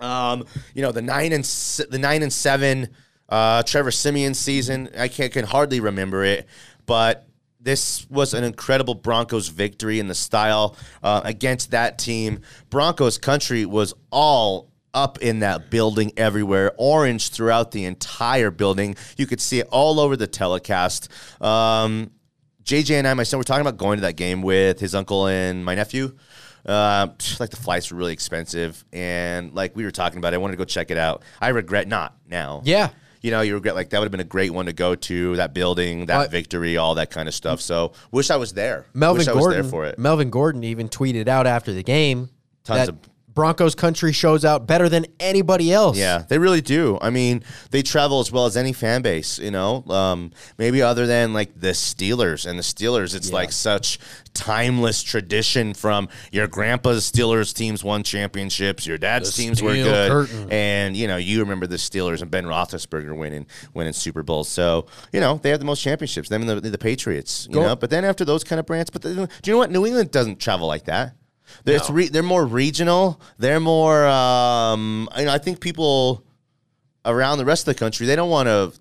Um, 0.01 0.45
you 0.75 0.83
know, 0.83 0.93
the 0.93 1.03
nine 1.03 1.33
and 1.33 1.45
se- 1.45 1.87
the 1.91 1.99
nine 1.99 2.23
and 2.23 2.33
seven 2.33 2.91
uh, 3.29 3.63
Trevor 3.63 3.91
Siemian 3.91 4.35
season. 4.35 4.91
I 4.97 5.09
can't 5.09 5.33
can 5.33 5.47
hardly 5.47 5.81
remember 5.81 6.25
it, 6.25 6.47
but 6.85 7.27
this 7.61 8.09
was 8.11 8.35
an 8.35 8.45
incredible 8.45 8.95
Broncos 8.95 9.49
victory 9.49 9.99
in 9.99 10.07
the 10.07 10.15
style 10.15 10.77
uh, 11.03 11.23
against 11.25 11.71
that 11.71 11.99
team. 11.99 12.41
Broncos 12.69 13.17
country 13.17 13.65
was 13.65 13.95
all 14.11 14.71
up 14.95 15.19
in 15.21 15.41
that 15.41 15.71
building 15.71 16.13
everywhere, 16.17 16.73
orange 16.79 17.31
throughout 17.31 17.73
the 17.73 17.85
entire 17.85 18.51
building. 18.51 18.97
You 19.17 19.27
could 19.27 19.41
see 19.41 19.59
it 19.59 19.69
all 19.71 20.01
over 20.01 20.17
the 20.17 20.27
telecast. 20.27 21.09
Um, 21.41 22.11
JJ 22.65 22.93
and 22.93 23.07
I, 23.07 23.15
my 23.15 23.25
son, 23.25 23.39
were 23.39 23.45
talking 23.45 23.61
about 23.61 23.77
going 23.77 23.99
to 23.99 24.03
that 24.03 24.17
game 24.17 24.41
with 24.41 24.81
his 24.81 24.95
uncle 24.95 25.27
and 25.27 25.65
my 25.65 25.75
nephew. 25.75 26.17
Uh, 26.65 27.09
like 27.41 27.51
the 27.51 27.57
flights 27.57 27.91
were 27.91 27.99
really 27.99 28.15
expensive, 28.15 28.87
and 28.91 29.53
like 29.53 29.77
we 29.77 29.85
were 29.85 29.91
talking 29.91 30.17
about, 30.17 30.33
it, 30.33 30.37
I 30.37 30.39
wanted 30.39 30.53
to 30.53 30.57
go 30.59 30.65
check 30.65 30.91
it 30.91 30.97
out. 30.97 31.23
I 31.39 31.49
regret 31.49 31.87
not 31.89 32.17
now. 32.27 32.63
Yeah. 32.65 32.89
you 33.21 33.31
know, 33.31 33.43
you 33.43 33.53
regret 33.53 33.75
like 33.75 33.91
that 33.91 33.99
would 33.99 34.07
have 34.07 34.11
been 34.13 34.21
a 34.21 34.25
great 34.25 34.51
one 34.51 34.65
to 34.67 34.73
go 34.73 34.95
to. 34.95 35.37
That 35.37 35.53
building, 35.53 36.07
that 36.07 36.27
Uh, 36.27 36.31
victory, 36.31 36.79
all 36.79 36.95
that 36.95 37.11
kind 37.11 37.29
of 37.29 37.35
stuff. 37.35 37.61
So 37.61 37.93
wish 38.13 38.31
I 38.31 38.37
was 38.37 38.55
there. 38.55 38.87
Melvin 38.95 39.19
wish 39.19 39.29
I 39.29 39.33
was 39.35 39.41
Gordon 39.43 39.63
there 39.63 39.71
for 39.71 39.85
it. 39.85 39.99
Melvin 39.99 40.31
Gordon 40.31 40.65
even 40.65 40.89
tweeted 40.89 41.29
out 41.29 41.47
after 41.47 41.75
the 41.75 41.83
game 41.83 42.31
Tons 42.65 42.79
that 42.81 42.89
of- 42.89 42.99
Broncos 43.35 43.75
country 43.75 44.13
shows 44.13 44.45
out 44.45 44.67
better 44.67 44.89
than 44.89 45.07
anybody 45.19 45.73
else. 45.73 45.97
Yeah, 45.99 46.25
they 46.29 46.39
really 46.39 46.61
do. 46.61 46.99
I 47.03 47.11
mean, 47.11 47.43
they 47.71 47.83
travel 47.83 48.21
as 48.21 48.31
well 48.31 48.47
as 48.47 48.57
any 48.57 48.73
fan 48.73 49.03
base, 49.03 49.39
you 49.39 49.51
know. 49.51 49.85
Um, 49.89 50.31
maybe 50.59 50.83
other 50.83 51.07
than 51.07 51.33
like 51.33 51.59
the 51.59 51.71
Steelers 51.71 52.47
and 52.47 52.59
the 52.59 52.63
Steelers, 52.63 53.15
it's 53.15 53.33
like 53.33 53.51
such 53.53 53.99
timeless 54.35 55.03
tradition 55.03 55.75
from 55.75 56.09
your 56.33 56.47
grandpa's 56.47 57.11
Steelers 57.11 57.55
teams 57.55 57.83
won 57.85 58.03
championships, 58.03 58.87
your 58.87 58.99
dad's 58.99 59.35
The 59.35 59.43
teams 59.43 59.63
were 59.63 59.75
good, 59.75 60.11
Curtain. 60.11 60.51
and 60.53 60.97
you 60.97 61.07
know 61.09 61.17
you 61.17 61.41
remember 61.41 61.67
the 61.67 61.77
Steelers 61.77 62.23
and 62.23 62.31
Ben 62.31 62.45
Roethlisberger 62.45 63.17
winning 63.17 63.47
winning 63.75 63.93
Super 63.93 64.23
Bowls. 64.23 64.49
So 64.49 64.87
you 65.13 65.21
know 65.21 65.39
they 65.43 65.51
have 65.51 65.59
the 65.61 65.65
most 65.67 65.83
championships. 65.83 66.29
Them 66.29 66.49
and 66.49 66.63
the, 66.63 66.71
the 66.71 66.79
Patriots, 66.79 67.47
you 67.49 67.55
Go- 67.55 67.63
know. 67.63 67.77
But 67.77 67.91
then 67.91 68.05
after 68.05 68.25
those 68.25 68.45
kind 68.45 68.59
of 68.61 68.67
brands, 68.67 68.91
but 68.91 69.03
then, 69.03 69.15
do 69.17 69.51
you 69.51 69.53
know 69.55 69.59
what? 69.59 69.71
New 69.71 69.85
England 69.87 70.11
doesn't 70.11 70.39
travel 70.41 70.67
like 70.69 70.85
that. 70.85 71.15
They're, 71.65 71.77
it's 71.77 71.91
re- 71.91 72.09
they're 72.09 72.23
more 72.23 72.45
regional. 72.45 73.21
They're 73.39 73.61
more. 73.61 74.07
Um, 74.07 75.09
you 75.17 75.25
know, 75.27 75.33
I 75.33 75.39
think 75.39 75.61
people 75.61 76.25
around 77.05 77.39
the 77.39 77.45
rest 77.45 77.69
of 77.69 77.75
the 77.75 77.79
country 77.79 78.07
they 78.07 78.17
don't 78.17 78.31
want 78.31 78.47
to 78.49 78.73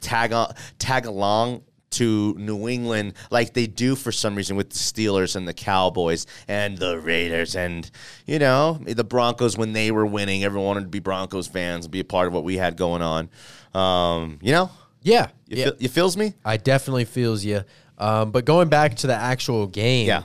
tag 0.00 0.32
on, 0.32 0.54
tag 0.78 1.06
along 1.06 1.62
to 1.90 2.34
New 2.38 2.68
England 2.68 3.14
like 3.30 3.54
they 3.54 3.66
do 3.66 3.94
for 3.96 4.12
some 4.12 4.34
reason 4.34 4.56
with 4.56 4.70
the 4.70 4.76
Steelers 4.76 5.34
and 5.34 5.48
the 5.48 5.54
Cowboys 5.54 6.26
and 6.46 6.76
the 6.78 6.98
Raiders 6.98 7.56
and 7.56 7.90
you 8.26 8.38
know 8.38 8.78
the 8.84 9.04
Broncos 9.04 9.56
when 9.56 9.72
they 9.72 9.90
were 9.90 10.04
winning. 10.06 10.44
Everyone 10.44 10.66
wanted 10.66 10.80
to 10.82 10.88
be 10.88 10.98
Broncos 11.00 11.46
fans 11.46 11.86
and 11.86 11.92
be 11.92 12.00
a 12.00 12.04
part 12.04 12.26
of 12.28 12.32
what 12.32 12.44
we 12.44 12.56
had 12.56 12.76
going 12.76 13.02
on. 13.02 13.28
Um, 13.74 14.38
you 14.42 14.52
know, 14.52 14.70
Yeah. 15.02 15.28
you, 15.46 15.56
yeah. 15.58 15.64
feel, 15.66 15.74
you 15.78 15.88
feels 15.88 16.16
me. 16.16 16.34
I 16.44 16.56
definitely 16.56 17.04
feels 17.04 17.44
you. 17.44 17.62
Um, 17.98 18.30
but 18.30 18.44
going 18.44 18.68
back 18.68 18.96
to 18.96 19.06
the 19.06 19.14
actual 19.14 19.66
game, 19.66 20.06
Yeah. 20.06 20.22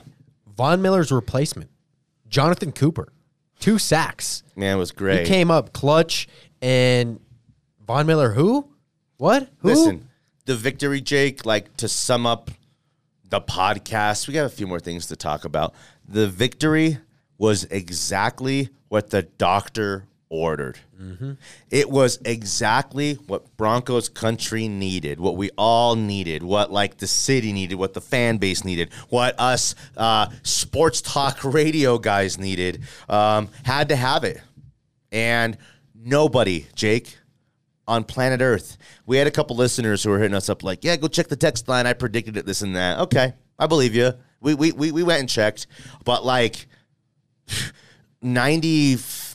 Von 0.56 0.82
Miller's 0.82 1.10
replacement, 1.10 1.70
Jonathan 2.32 2.72
Cooper, 2.72 3.12
two 3.60 3.78
sacks. 3.78 4.42
Man, 4.56 4.76
it 4.76 4.78
was 4.78 4.90
great. 4.90 5.20
He 5.20 5.26
came 5.26 5.50
up 5.50 5.74
clutch, 5.74 6.26
and 6.62 7.20
Von 7.86 8.06
Miller, 8.06 8.32
who? 8.32 8.68
What? 9.18 9.50
Who? 9.58 9.68
Listen, 9.68 10.08
the 10.46 10.56
victory, 10.56 11.02
Jake, 11.02 11.44
like 11.44 11.76
to 11.76 11.88
sum 11.88 12.26
up 12.26 12.50
the 13.28 13.42
podcast, 13.42 14.26
we 14.26 14.34
got 14.34 14.46
a 14.46 14.50
few 14.50 14.66
more 14.66 14.80
things 14.80 15.06
to 15.08 15.16
talk 15.16 15.44
about. 15.44 15.74
The 16.08 16.26
victory 16.26 16.98
was 17.36 17.64
exactly 17.64 18.70
what 18.88 19.10
the 19.10 19.22
doctor 19.22 20.06
ordered. 20.32 20.78
It 21.70 21.90
was 21.90 22.18
exactly 22.24 23.14
what 23.14 23.54
Broncos 23.58 24.08
country 24.08 24.66
needed, 24.66 25.20
what 25.20 25.36
we 25.36 25.50
all 25.58 25.94
needed, 25.94 26.42
what 26.42 26.72
like 26.72 26.96
the 26.96 27.06
city 27.06 27.52
needed, 27.52 27.74
what 27.74 27.92
the 27.92 28.00
fan 28.00 28.38
base 28.38 28.64
needed, 28.64 28.90
what 29.10 29.38
us 29.38 29.74
uh, 29.96 30.28
sports 30.42 31.02
talk 31.02 31.44
radio 31.44 31.98
guys 31.98 32.38
needed. 32.38 32.82
Um, 33.10 33.50
had 33.64 33.90
to 33.90 33.96
have 33.96 34.24
it. 34.24 34.40
And 35.12 35.58
nobody, 35.94 36.66
Jake, 36.74 37.18
on 37.86 38.04
planet 38.04 38.40
Earth. 38.40 38.78
We 39.04 39.18
had 39.18 39.26
a 39.26 39.30
couple 39.30 39.54
listeners 39.56 40.02
who 40.02 40.10
were 40.10 40.18
hitting 40.18 40.34
us 40.34 40.48
up 40.48 40.62
like, 40.62 40.82
yeah, 40.82 40.96
go 40.96 41.08
check 41.08 41.28
the 41.28 41.36
text 41.36 41.68
line. 41.68 41.86
I 41.86 41.92
predicted 41.92 42.38
it, 42.38 42.46
this 42.46 42.62
and 42.62 42.74
that. 42.74 43.00
Okay, 43.00 43.34
I 43.58 43.66
believe 43.66 43.94
you. 43.94 44.12
We, 44.40 44.54
we, 44.54 44.72
we, 44.72 44.92
we 44.92 45.02
went 45.02 45.20
and 45.20 45.28
checked. 45.28 45.66
But 46.06 46.24
like 46.24 46.66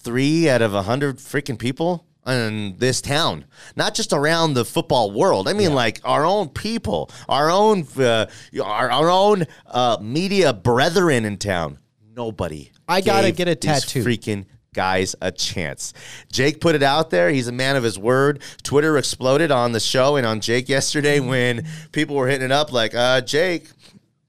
93 0.08 0.50
out 0.50 0.62
of 0.62 0.74
a 0.74 0.78
100 0.78 1.17
freaking 1.17 1.60
people 1.60 2.06
in 2.26 2.76
this 2.78 3.02
town, 3.02 3.46
not 3.76 3.93
just 3.93 4.13
around 4.13 4.54
the 4.54 4.65
football 4.65 5.12
world. 5.12 5.48
I 5.48 5.54
mean, 5.54 5.74
like 5.74 6.02
our 6.04 6.26
own 6.26 6.50
people, 6.50 7.10
our 7.30 7.50
own, 7.50 7.86
uh, 7.98 8.28
our, 8.63 8.91
our 8.91 9.10
own 9.10 9.46
uh, 9.65 9.98
media 10.02 10.54
brethren 10.54 11.26
in 11.26 11.38
town. 11.38 11.80
Nobody. 12.15 12.72
I 12.88 13.02
gotta 13.02 13.32
get 13.32 13.48
a 13.48 13.56
these 13.56 13.60
tattoo. 13.60 14.04
Freaking 14.04 14.46
guys 14.74 15.15
a 15.22 15.32
chance. 15.32 15.93
Jake 16.32 16.62
put 16.62 16.76
it 16.76 16.84
out 16.84 17.10
there. 17.10 17.30
He's 17.30 17.48
a 17.48 17.52
man 17.52 17.76
of 17.76 17.84
his 17.84 17.98
word. 17.98 18.41
Twitter 18.63 18.98
exploded 18.98 19.52
on 19.52 19.72
the 19.72 19.80
show 19.80 20.15
and 20.15 20.26
on 20.26 20.39
Jake 20.39 20.70
yesterday 20.70 21.20
when 21.20 21.67
people 21.91 22.15
were 22.15 22.28
hitting 22.28 22.46
it 22.46 22.52
up 22.52 22.72
like, 22.72 22.93
uh, 22.93 23.22
Jake, 23.22 23.70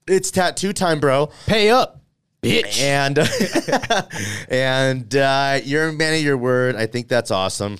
it's 0.07 0.31
tattoo 0.31 0.73
time, 0.73 0.99
bro. 0.99 1.29
Pay 1.45 1.69
up, 1.69 1.98
bitch. 2.41 2.81
And 2.81 3.19
and 4.49 5.15
uh, 5.15 5.59
you're 5.63 5.89
a 5.89 5.93
man 5.93 6.13
of 6.15 6.21
your 6.21 6.37
word. 6.37 6.75
I 6.75 6.85
think 6.85 7.07
that's 7.07 7.31
awesome. 7.31 7.77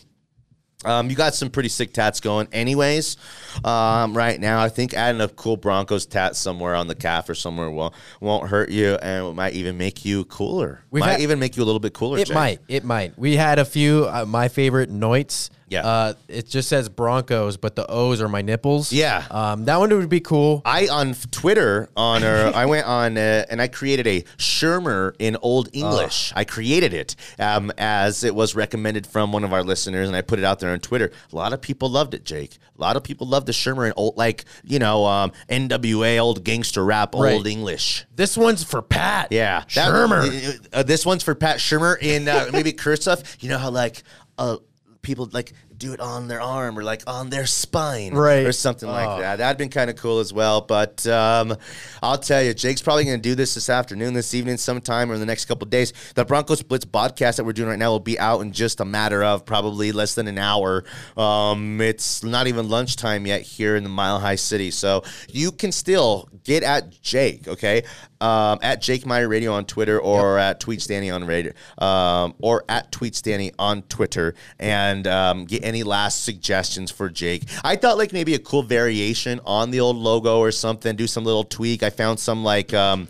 Um, 0.85 1.09
you 1.09 1.15
got 1.17 1.33
some 1.35 1.49
pretty 1.49 1.67
sick 1.67 1.91
tats 1.91 2.21
going, 2.21 2.47
anyways. 2.53 3.17
Um, 3.65 4.15
right 4.15 4.39
now, 4.39 4.61
I 4.61 4.69
think 4.69 4.93
adding 4.93 5.19
a 5.19 5.27
cool 5.27 5.57
Broncos 5.57 6.05
tat 6.05 6.37
somewhere 6.37 6.73
on 6.73 6.87
the 6.87 6.95
calf 6.95 7.27
or 7.29 7.35
somewhere 7.35 7.69
will 7.69 7.93
won't 8.21 8.47
hurt 8.47 8.69
you, 8.69 8.93
and 8.95 9.25
it 9.27 9.33
might 9.33 9.53
even 9.55 9.77
make 9.77 10.05
you 10.05 10.23
cooler. 10.23 10.81
We've 10.89 11.01
might 11.01 11.11
had- 11.13 11.21
even 11.21 11.37
make 11.37 11.57
you 11.57 11.63
a 11.63 11.65
little 11.65 11.81
bit 11.81 11.93
cooler. 11.93 12.17
It 12.19 12.27
Jay. 12.27 12.33
might. 12.33 12.59
It 12.69 12.85
might. 12.85 13.19
We 13.19 13.35
had 13.35 13.59
a 13.59 13.65
few. 13.65 14.07
Uh, 14.07 14.23
my 14.25 14.47
favorite 14.47 14.89
Noits. 14.89 15.49
Yeah. 15.69 15.85
Uh, 15.85 16.13
it 16.27 16.47
just 16.47 16.67
says 16.69 16.89
Broncos, 16.89 17.57
but 17.57 17.75
the 17.75 17.85
O's 17.89 18.21
are 18.21 18.27
my 18.27 18.41
nipples. 18.41 18.91
Yeah. 18.91 19.25
Um, 19.29 19.65
that 19.65 19.77
one 19.79 19.89
would 19.95 20.09
be 20.09 20.19
cool. 20.19 20.61
I 20.65 20.87
on 20.87 21.13
Twitter 21.31 21.89
on 21.95 22.23
uh, 22.23 22.51
I 22.55 22.65
went 22.65 22.87
on 22.87 23.17
uh, 23.17 23.45
and 23.49 23.61
I 23.61 23.67
created 23.67 24.07
a 24.07 24.21
Shurmur 24.37 25.13
in 25.19 25.37
Old 25.41 25.69
English. 25.73 26.33
I 26.35 26.43
created 26.43 26.93
it 26.93 27.15
um, 27.37 27.71
as 27.77 28.23
it 28.23 28.33
was 28.35 28.55
recommended 28.55 29.05
from 29.07 29.31
one 29.31 29.43
of 29.43 29.53
our 29.53 29.63
listeners, 29.63 30.07
and 30.07 30.15
I 30.17 30.21
put 30.21 30.39
it 30.39 30.45
out 30.45 30.59
there 30.59 30.71
on 30.71 30.79
Twitter. 30.79 31.11
A 31.31 31.35
lot 31.35 31.53
of 31.53 31.61
people 31.61 31.89
loved 31.89 32.13
it, 32.13 32.23
Jake. 32.25 32.57
A 32.77 32.81
lot 32.81 32.95
of 32.95 33.03
people 33.03 33.27
loved 33.27 33.45
the 33.45 33.51
Shurmur 33.51 33.85
in 33.87 33.93
old, 33.95 34.17
like 34.17 34.45
you 34.63 34.79
know, 34.79 35.05
um, 35.05 35.31
NWA, 35.49 36.19
old 36.19 36.43
gangster 36.43 36.83
rap, 36.83 37.13
Right. 37.13 37.33
Old 37.33 37.47
English. 37.47 38.05
This 38.15 38.35
one's 38.37 38.63
for 38.63 38.81
Pat. 38.81 39.27
Yeah, 39.31 39.63
that- 39.75 39.89
Shurmur. 39.91 40.67
uh, 40.73 40.83
this 40.83 41.05
one's 41.05 41.23
for 41.23 41.35
Pat 41.35 41.57
Shurmur 41.57 41.97
in 42.01 42.27
uh, 42.27 42.49
maybe 42.51 42.71
cursive. 42.73 43.37
You 43.39 43.49
know 43.49 43.57
how 43.57 43.69
like 43.69 44.03
uh, 44.37 44.57
people 45.01 45.29
like 45.31 45.53
do 45.79 45.93
it 45.93 45.99
on 45.99 46.27
their 46.27 46.41
arm 46.41 46.77
or 46.77 46.83
like 46.83 47.01
on 47.07 47.29
their 47.29 47.45
spine, 47.45 48.13
Right. 48.13 48.45
or 48.45 48.51
something 48.51 48.87
like 48.89 49.19
that. 49.21 49.37
That'd 49.37 49.57
been 49.57 49.69
kind 49.69 49.89
of 49.89 49.95
cool 49.95 50.19
as 50.19 50.31
well. 50.33 50.61
But 50.61 51.07
um, 51.07 51.55
I'll 52.03 52.17
tell 52.17 52.43
you, 52.43 52.53
Jake's 52.53 52.81
probably 52.81 53.05
going 53.05 53.17
to 53.17 53.21
do 53.29 53.33
this 53.35 53.53
this 53.55 53.69
afternoon, 53.69 54.13
this 54.13 54.33
evening, 54.33 54.57
sometime, 54.57 55.09
or 55.09 55.13
in 55.15 55.19
the 55.19 55.25
next 55.25 55.45
couple 55.45 55.65
of 55.65 55.69
days. 55.71 55.93
The 56.15 56.25
Broncos 56.25 56.61
Blitz 56.61 56.85
podcast 56.85 57.37
that 57.37 57.45
we're 57.45 57.53
doing 57.53 57.69
right 57.69 57.79
now 57.79 57.91
will 57.91 57.99
be 57.99 58.19
out 58.19 58.41
in 58.41 58.51
just 58.51 58.79
a 58.81 58.85
matter 58.85 59.23
of 59.23 59.45
probably 59.45 59.91
less 59.91 60.15
than 60.15 60.27
an 60.27 60.37
hour. 60.37 60.83
Um, 61.17 61.79
it's 61.81 62.23
not 62.23 62.47
even 62.47 62.69
lunchtime 62.69 63.25
yet 63.25 63.41
here 63.41 63.75
in 63.75 63.83
the 63.83 63.89
Mile 63.89 64.19
High 64.19 64.35
City, 64.35 64.71
so 64.71 65.03
you 65.29 65.51
can 65.51 65.71
still 65.71 66.27
get 66.43 66.63
at 66.63 67.01
Jake, 67.01 67.47
okay? 67.47 67.83
Um, 68.21 68.59
at 68.61 68.81
Jake 68.81 69.05
Meyer 69.05 69.29
Radio 69.29 69.53
on 69.53 69.63
Twitter 69.63 69.97
or 69.97 70.37
at 70.37 70.59
Tweet 70.59 70.81
Stanny 70.81 71.09
on 71.09 71.23
radio, 71.25 71.53
um, 71.77 72.33
or 72.41 72.65
at 72.67 72.91
Tweet 72.91 73.15
Stanny 73.15 73.53
on 73.57 73.81
Twitter, 73.83 74.35
and 74.59 75.07
um, 75.07 75.45
get 75.45 75.63
any 75.69 75.83
last 75.83 76.25
suggestions 76.25 76.91
for 76.91 77.09
Jake. 77.09 77.43
I 77.63 77.77
thought 77.77 77.97
like 77.97 78.11
maybe 78.11 78.35
a 78.35 78.39
cool 78.39 78.63
variation 78.63 79.39
on 79.45 79.71
the 79.71 79.79
old 79.79 79.95
logo 79.95 80.39
or 80.39 80.51
something. 80.51 80.97
Do 80.97 81.07
some 81.07 81.23
little 81.23 81.45
tweak. 81.45 81.81
I 81.83 81.89
found 81.89 82.19
some 82.19 82.43
like. 82.43 82.73
Um, 82.73 83.07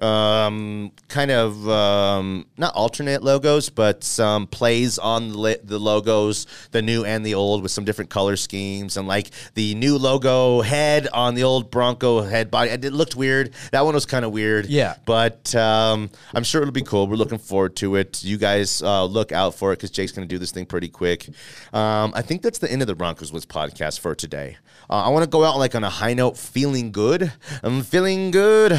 um, 0.00 0.92
kind 1.08 1.30
of 1.30 1.68
um, 1.68 2.46
not 2.56 2.74
alternate 2.74 3.22
logos, 3.22 3.68
but 3.68 4.04
some 4.04 4.46
plays 4.46 4.98
on 4.98 5.30
the, 5.30 5.38
li- 5.38 5.56
the 5.62 5.78
logos, 5.78 6.46
the 6.70 6.82
new 6.82 7.04
and 7.04 7.24
the 7.24 7.34
old, 7.34 7.62
with 7.62 7.72
some 7.72 7.84
different 7.84 8.10
color 8.10 8.36
schemes, 8.36 8.96
and 8.96 9.08
like 9.08 9.30
the 9.54 9.74
new 9.74 9.98
logo 9.98 10.60
head 10.60 11.08
on 11.12 11.34
the 11.34 11.42
old 11.44 11.70
Bronco 11.70 12.22
head 12.22 12.50
body. 12.50 12.70
It 12.70 12.92
looked 12.92 13.16
weird. 13.16 13.52
That 13.72 13.84
one 13.84 13.94
was 13.94 14.06
kind 14.06 14.24
of 14.24 14.32
weird. 14.32 14.66
Yeah. 14.66 14.94
but 15.04 15.54
um, 15.54 16.10
I'm 16.34 16.44
sure 16.44 16.62
it'll 16.62 16.72
be 16.72 16.82
cool. 16.82 17.06
We're 17.06 17.16
looking 17.16 17.38
forward 17.38 17.76
to 17.76 17.96
it. 17.96 18.22
You 18.22 18.36
guys 18.36 18.82
uh, 18.82 19.04
look 19.04 19.32
out 19.32 19.54
for 19.54 19.72
it 19.72 19.76
because 19.76 19.90
Jake's 19.90 20.12
going 20.12 20.26
to 20.28 20.32
do 20.32 20.38
this 20.38 20.50
thing 20.52 20.66
pretty 20.66 20.88
quick. 20.88 21.28
Um, 21.72 22.12
I 22.14 22.22
think 22.22 22.42
that's 22.42 22.58
the 22.58 22.70
end 22.70 22.82
of 22.82 22.88
the 22.88 22.94
Broncos 22.94 23.30
Blitz 23.30 23.46
podcast 23.46 24.00
for 24.00 24.14
today. 24.14 24.56
Uh, 24.90 25.02
I 25.04 25.08
want 25.10 25.22
to 25.24 25.28
go 25.28 25.44
out 25.44 25.58
like 25.58 25.74
on 25.74 25.84
a 25.84 25.90
high 25.90 26.14
note, 26.14 26.38
feeling 26.38 26.92
good. 26.92 27.30
I'm 27.62 27.82
feeling 27.82 28.30
good, 28.30 28.72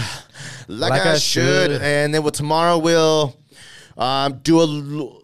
like, 0.68 0.90
Like 0.92 1.06
I, 1.06 1.09
I 1.16 1.18
should. 1.18 1.72
should. 1.72 1.82
And 1.82 2.14
then 2.14 2.24
well, 2.24 2.32
tomorrow 2.32 2.78
we'll 2.78 3.36
um, 3.98 4.40
do 4.44 4.60
a. 4.60 4.64
l- 4.64 5.16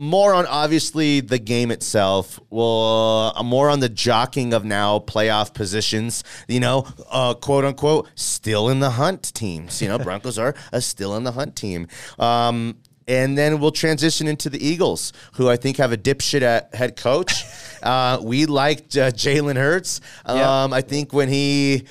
more 0.00 0.32
on 0.32 0.46
obviously 0.46 1.18
the 1.18 1.40
game 1.40 1.72
itself. 1.72 2.38
Well, 2.50 3.32
uh, 3.36 3.42
more 3.42 3.68
on 3.68 3.80
the 3.80 3.88
jockeying 3.88 4.54
of 4.54 4.64
now 4.64 5.00
playoff 5.00 5.52
positions. 5.54 6.22
You 6.46 6.60
know, 6.60 6.86
uh, 7.10 7.34
quote 7.34 7.64
unquote, 7.64 8.08
still 8.14 8.68
in 8.68 8.78
the 8.78 8.90
hunt 8.90 9.34
teams. 9.34 9.82
You 9.82 9.88
know, 9.88 9.98
Broncos 9.98 10.38
are 10.38 10.54
a 10.72 10.80
still 10.80 11.16
in 11.16 11.24
the 11.24 11.32
hunt 11.32 11.56
team. 11.56 11.88
Um, 12.16 12.76
and 13.08 13.36
then 13.36 13.58
we'll 13.58 13.72
transition 13.72 14.28
into 14.28 14.48
the 14.50 14.64
Eagles, 14.64 15.12
who 15.32 15.48
I 15.48 15.56
think 15.56 15.78
have 15.78 15.90
a 15.92 15.96
dipshit 15.96 16.42
at 16.42 16.72
head 16.76 16.94
coach. 16.94 17.42
uh, 17.82 18.20
we 18.22 18.46
liked 18.46 18.96
uh, 18.96 19.10
Jalen 19.10 19.56
Hurts. 19.56 20.00
Um, 20.26 20.36
Yeah. 20.36 20.68
I 20.72 20.80
think 20.82 21.12
when 21.12 21.28
he 21.28 21.86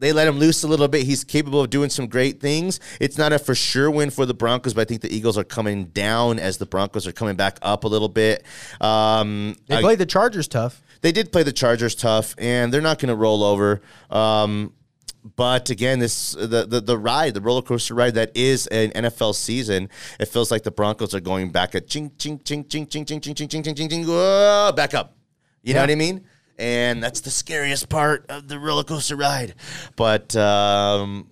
they 0.00 0.12
let 0.12 0.26
him 0.26 0.38
loose 0.38 0.62
a 0.64 0.66
little 0.68 0.88
bit. 0.88 1.04
He's 1.06 1.22
capable 1.22 1.60
of 1.60 1.70
doing 1.70 1.90
some 1.90 2.06
great 2.08 2.40
things. 2.40 2.80
It's 3.00 3.16
not 3.18 3.32
a 3.32 3.38
for 3.38 3.54
sure 3.54 3.90
win 3.90 4.10
for 4.10 4.26
the 4.26 4.34
Broncos, 4.34 4.74
but 4.74 4.80
I 4.80 4.84
think 4.86 5.02
the 5.02 5.14
Eagles 5.14 5.38
are 5.38 5.44
coming 5.44 5.84
down 5.86 6.38
as 6.40 6.56
the 6.58 6.66
Broncos 6.66 7.06
are 7.06 7.12
coming 7.12 7.36
back 7.36 7.58
up 7.62 7.84
a 7.84 7.88
little 7.88 8.08
bit. 8.08 8.44
Um, 8.80 9.54
They 9.68 9.76
I- 9.76 9.80
played 9.82 9.98
the 9.98 10.06
Chargers 10.06 10.48
tough. 10.48 10.82
they 11.02 11.12
did 11.12 11.30
play 11.32 11.42
the 11.42 11.52
Chargers 11.52 11.94
tough, 11.94 12.34
and 12.38 12.72
they're 12.72 12.80
not 12.80 12.98
going 12.98 13.08
to 13.10 13.14
roll 13.14 13.44
over. 13.44 13.80
Um, 14.10 14.72
but 15.36 15.68
again, 15.68 15.98
this 15.98 16.32
the, 16.32 16.64
the 16.66 16.80
the 16.80 16.96
ride, 16.96 17.34
the 17.34 17.42
roller 17.42 17.60
coaster 17.60 17.94
ride 17.94 18.14
that 18.14 18.32
is 18.34 18.66
an 18.68 18.90
NFL 18.92 19.34
season. 19.34 19.90
It 20.18 20.28
feels 20.28 20.50
like 20.50 20.62
the 20.62 20.70
Broncos 20.70 21.14
are 21.14 21.20
going 21.20 21.50
back 21.52 21.74
at 21.74 21.86
ching 21.88 22.10
ching 22.16 22.38
ching 22.42 22.64
ching 22.66 22.86
ching 22.86 23.04
ching 23.04 23.20
ching 23.20 23.34
ching 23.34 23.48
ching 23.48 23.62
ching 23.62 23.74
ching 23.74 23.88
ching 23.90 24.06
back 24.74 24.94
up. 24.94 25.14
You 25.62 25.74
know 25.74 25.82
what 25.82 25.90
I 25.90 25.94
mean? 25.94 26.24
And 26.60 27.02
that's 27.02 27.20
the 27.20 27.30
scariest 27.30 27.88
part 27.88 28.26
of 28.28 28.46
the 28.46 28.58
roller 28.58 28.84
coaster 28.84 29.16
ride. 29.16 29.54
But 29.96 30.36
um, 30.36 31.30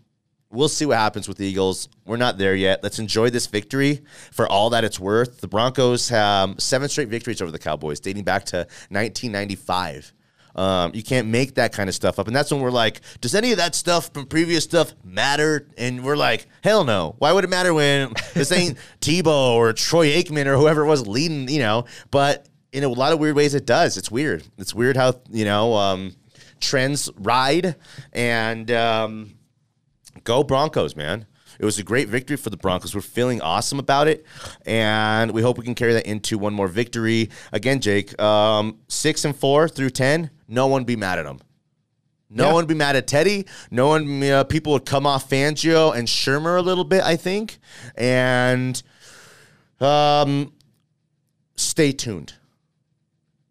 we'll 0.51 0.69
see 0.69 0.87
what 0.87 0.97
happens 0.97 1.29
with 1.29 1.37
the 1.37 1.45
Eagles. 1.47 1.91
We're 2.07 2.17
not 2.17 2.39
there 2.39 2.55
yet. 2.55 2.83
Let's 2.83 2.99
enjoy 2.99 3.29
this 3.29 3.47
victory 3.47 4.01
for 4.33 4.49
all 4.49 4.71
that 4.71 4.85
it's 4.85 4.99
worth. 4.99 5.43
The 5.43 5.49
Broncos 5.49 6.09
have 6.09 6.59
seven 6.59 6.89
straight 6.89 7.09
victories 7.09 7.43
over 7.43 7.53
the 7.53 7.59
Cowboys, 7.59 8.01
dating 8.01 8.25
back 8.25 8.47
to 8.47 8.67
1995. 8.89 10.15
Um, 10.57 10.93
you 10.95 11.03
can't 11.03 11.29
make 11.29 11.55
that 11.55 11.73
kind 11.73 11.89
of 11.89 11.95
stuff 11.95 12.19
up. 12.19 12.27
And 12.27 12.35
that's 12.35 12.51
when 12.51 12.61
we're 12.63 12.71
like, 12.71 13.03
does 13.21 13.35
any 13.35 13.53
of 13.53 13.59
that 13.59 13.75
stuff 13.75 14.13
from 14.13 14.27
previous 14.27 14.65
stuff 14.65 14.93
matter? 15.05 15.69
And 15.77 16.03
we're 16.03 16.17
like, 16.17 16.47
hell 16.65 16.85
no. 16.85 17.17
Why 17.19 17.33
would 17.33 17.45
it 17.45 17.51
matter 17.51 17.73
when 17.75 18.15
this 18.35 18.51
ain't 18.51 18.79
Tebow 19.01 19.53
or 19.53 19.73
Troy 19.75 20.09
Aikman 20.09 20.47
or 20.47 20.57
whoever 20.57 20.85
was 20.85 21.07
leading, 21.07 21.49
you 21.49 21.61
know? 21.61 21.85
But 22.11 22.49
in 22.73 22.85
a 22.85 22.89
lot 22.89 23.13
of 23.13 23.19
weird 23.19 23.37
ways, 23.37 23.55
it 23.55 23.67
does. 23.67 23.97
It's 23.97 24.11
weird. 24.11 24.45
It's 24.59 24.75
weird 24.75 24.97
how, 24.97 25.21
you 25.31 25.45
know, 25.45 25.75
um, 25.75 26.15
trends 26.61 27.09
ride. 27.17 27.77
And, 28.13 28.71
um, 28.71 29.35
go 30.25 30.43
Broncos, 30.43 30.95
man. 30.97 31.27
It 31.59 31.65
was 31.65 31.79
a 31.79 31.83
great 31.83 32.09
victory 32.09 32.37
for 32.37 32.51
the 32.51 32.57
Broncos. 32.57 32.95
We're 32.95 33.01
feeling 33.01 33.41
awesome 33.41 33.81
about 33.81 34.07
it, 34.07 34.25
and 34.65 35.33
we 35.33 35.43
hope 35.43 35.59
we 35.59 35.65
can 35.65 35.75
carry 35.75 35.93
that 35.95 36.07
into 36.07 36.39
one 36.39 36.55
more 36.55 36.69
victory. 36.69 37.31
Again, 37.51 37.81
Jake, 37.81 38.21
um, 38.23 38.79
six 38.87 39.25
and 39.25 39.35
four 39.35 39.69
through 39.69 39.91
ten, 39.91 40.31
no 40.47 40.69
one 40.69 40.85
be 40.85 40.95
mad 40.95 41.19
at 41.19 41.25
them. 41.25 41.41
No 42.31 42.45
Yeah. 42.45 42.53
one 42.53 42.63
would 42.63 42.69
be 42.69 42.75
mad 42.77 42.95
at 42.95 43.09
Teddy. 43.09 43.45
No 43.73 43.89
one, 43.89 44.23
uh, 44.23 44.45
people 44.45 44.73
would 44.75 44.85
come 44.85 45.05
off 45.05 45.29
Fangio 45.29 45.97
and 45.97 46.07
Shurmur 46.07 46.59
a 46.59 46.63
little 46.63 46.85
bit, 46.85 47.03
I 47.03 47.17
think. 47.17 47.59
And 47.97 48.81
um, 49.81 50.53
stay 51.57 51.91
tuned. 51.91 52.35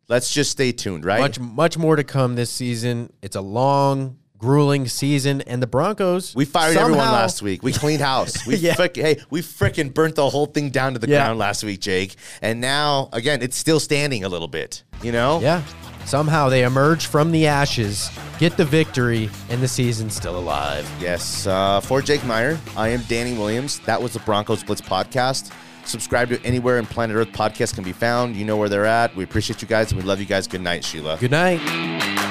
Let's 0.10 0.34
just 0.34 0.52
stay 0.52 0.72
tuned, 0.72 1.04
right? 1.04 1.20
Much 1.20 1.40
much 1.40 1.78
more 1.78 1.96
to 1.98 2.04
come 2.04 2.36
this 2.36 2.50
season. 2.50 3.12
It's 3.22 3.36
a 3.36 3.42
long, 3.42 4.18
grueling 4.38 4.88
season, 4.88 5.42
and 5.42 5.62
the 5.62 5.68
Broncos. 5.68 6.34
we 6.34 6.46
fired 6.46 6.78
everyone 6.78 7.12
last 7.12 7.42
week. 7.42 7.62
We 7.62 7.74
cleaned 7.74 8.02
house. 8.02 8.46
We 8.48 8.56
Yeah. 8.56 8.76
frick- 8.76 8.96
hey, 8.96 9.20
we 9.30 9.42
freaking 9.42 9.94
burnt 9.94 10.16
the 10.16 10.30
whole 10.30 10.46
thing 10.46 10.70
down 10.70 10.94
to 10.94 11.00
the 11.00 11.10
Yeah. 11.10 11.26
ground 11.26 11.40
last 11.40 11.64
week, 11.64 11.82
Jake. 11.82 12.16
And 12.42 12.62
now, 12.62 13.10
again, 13.12 13.42
it's 13.42 13.58
still 13.58 13.82
standing 13.82 14.24
a 14.24 14.30
little 14.30 14.48
bit. 14.48 14.84
You 15.04 15.12
know? 15.12 15.42
Yeah. 15.42 15.62
Somehow 16.06 16.48
they 16.48 16.64
emerge 16.64 17.08
from 17.08 17.32
the 17.34 17.48
ashes, 17.48 18.10
get 18.40 18.56
the 18.56 18.64
victory, 18.64 19.30
and 19.50 19.62
the 19.62 19.68
season's 19.68 20.16
still 20.16 20.38
alive. 20.40 20.90
Yes. 21.02 21.46
Uh, 21.46 21.82
for 21.82 22.02
Jake 22.02 22.24
Meyer, 22.24 22.58
I 22.78 22.90
am 22.90 23.02
Danny 23.10 23.34
Williams. 23.38 23.80
That 23.80 24.02
was 24.02 24.14
the 24.14 24.20
Broncos 24.20 24.64
Blitz 24.64 24.80
podcast. 24.80 25.52
Subscribe 25.88 26.30
to 26.30 26.44
anywhere 26.46 26.78
in 26.78 26.86
Planet 26.86 27.16
Earth 27.16 27.32
podcast 27.32 27.76
can 27.76 27.84
be 27.84 27.94
found. 27.94 28.36
You 28.36 28.46
know 28.46 28.58
where 28.58 28.70
they're 28.70 28.86
at. 28.86 29.16
We 29.16 29.24
appreciate 29.24 29.62
you 29.62 29.68
guys 29.68 29.92
and 29.92 30.02
we 30.02 30.06
love 30.08 30.20
you 30.20 30.26
guys. 30.26 30.48
Good 30.48 30.62
night, 30.62 30.84
Sheila. 30.84 31.18
Good 31.18 31.32
night. 31.32 32.27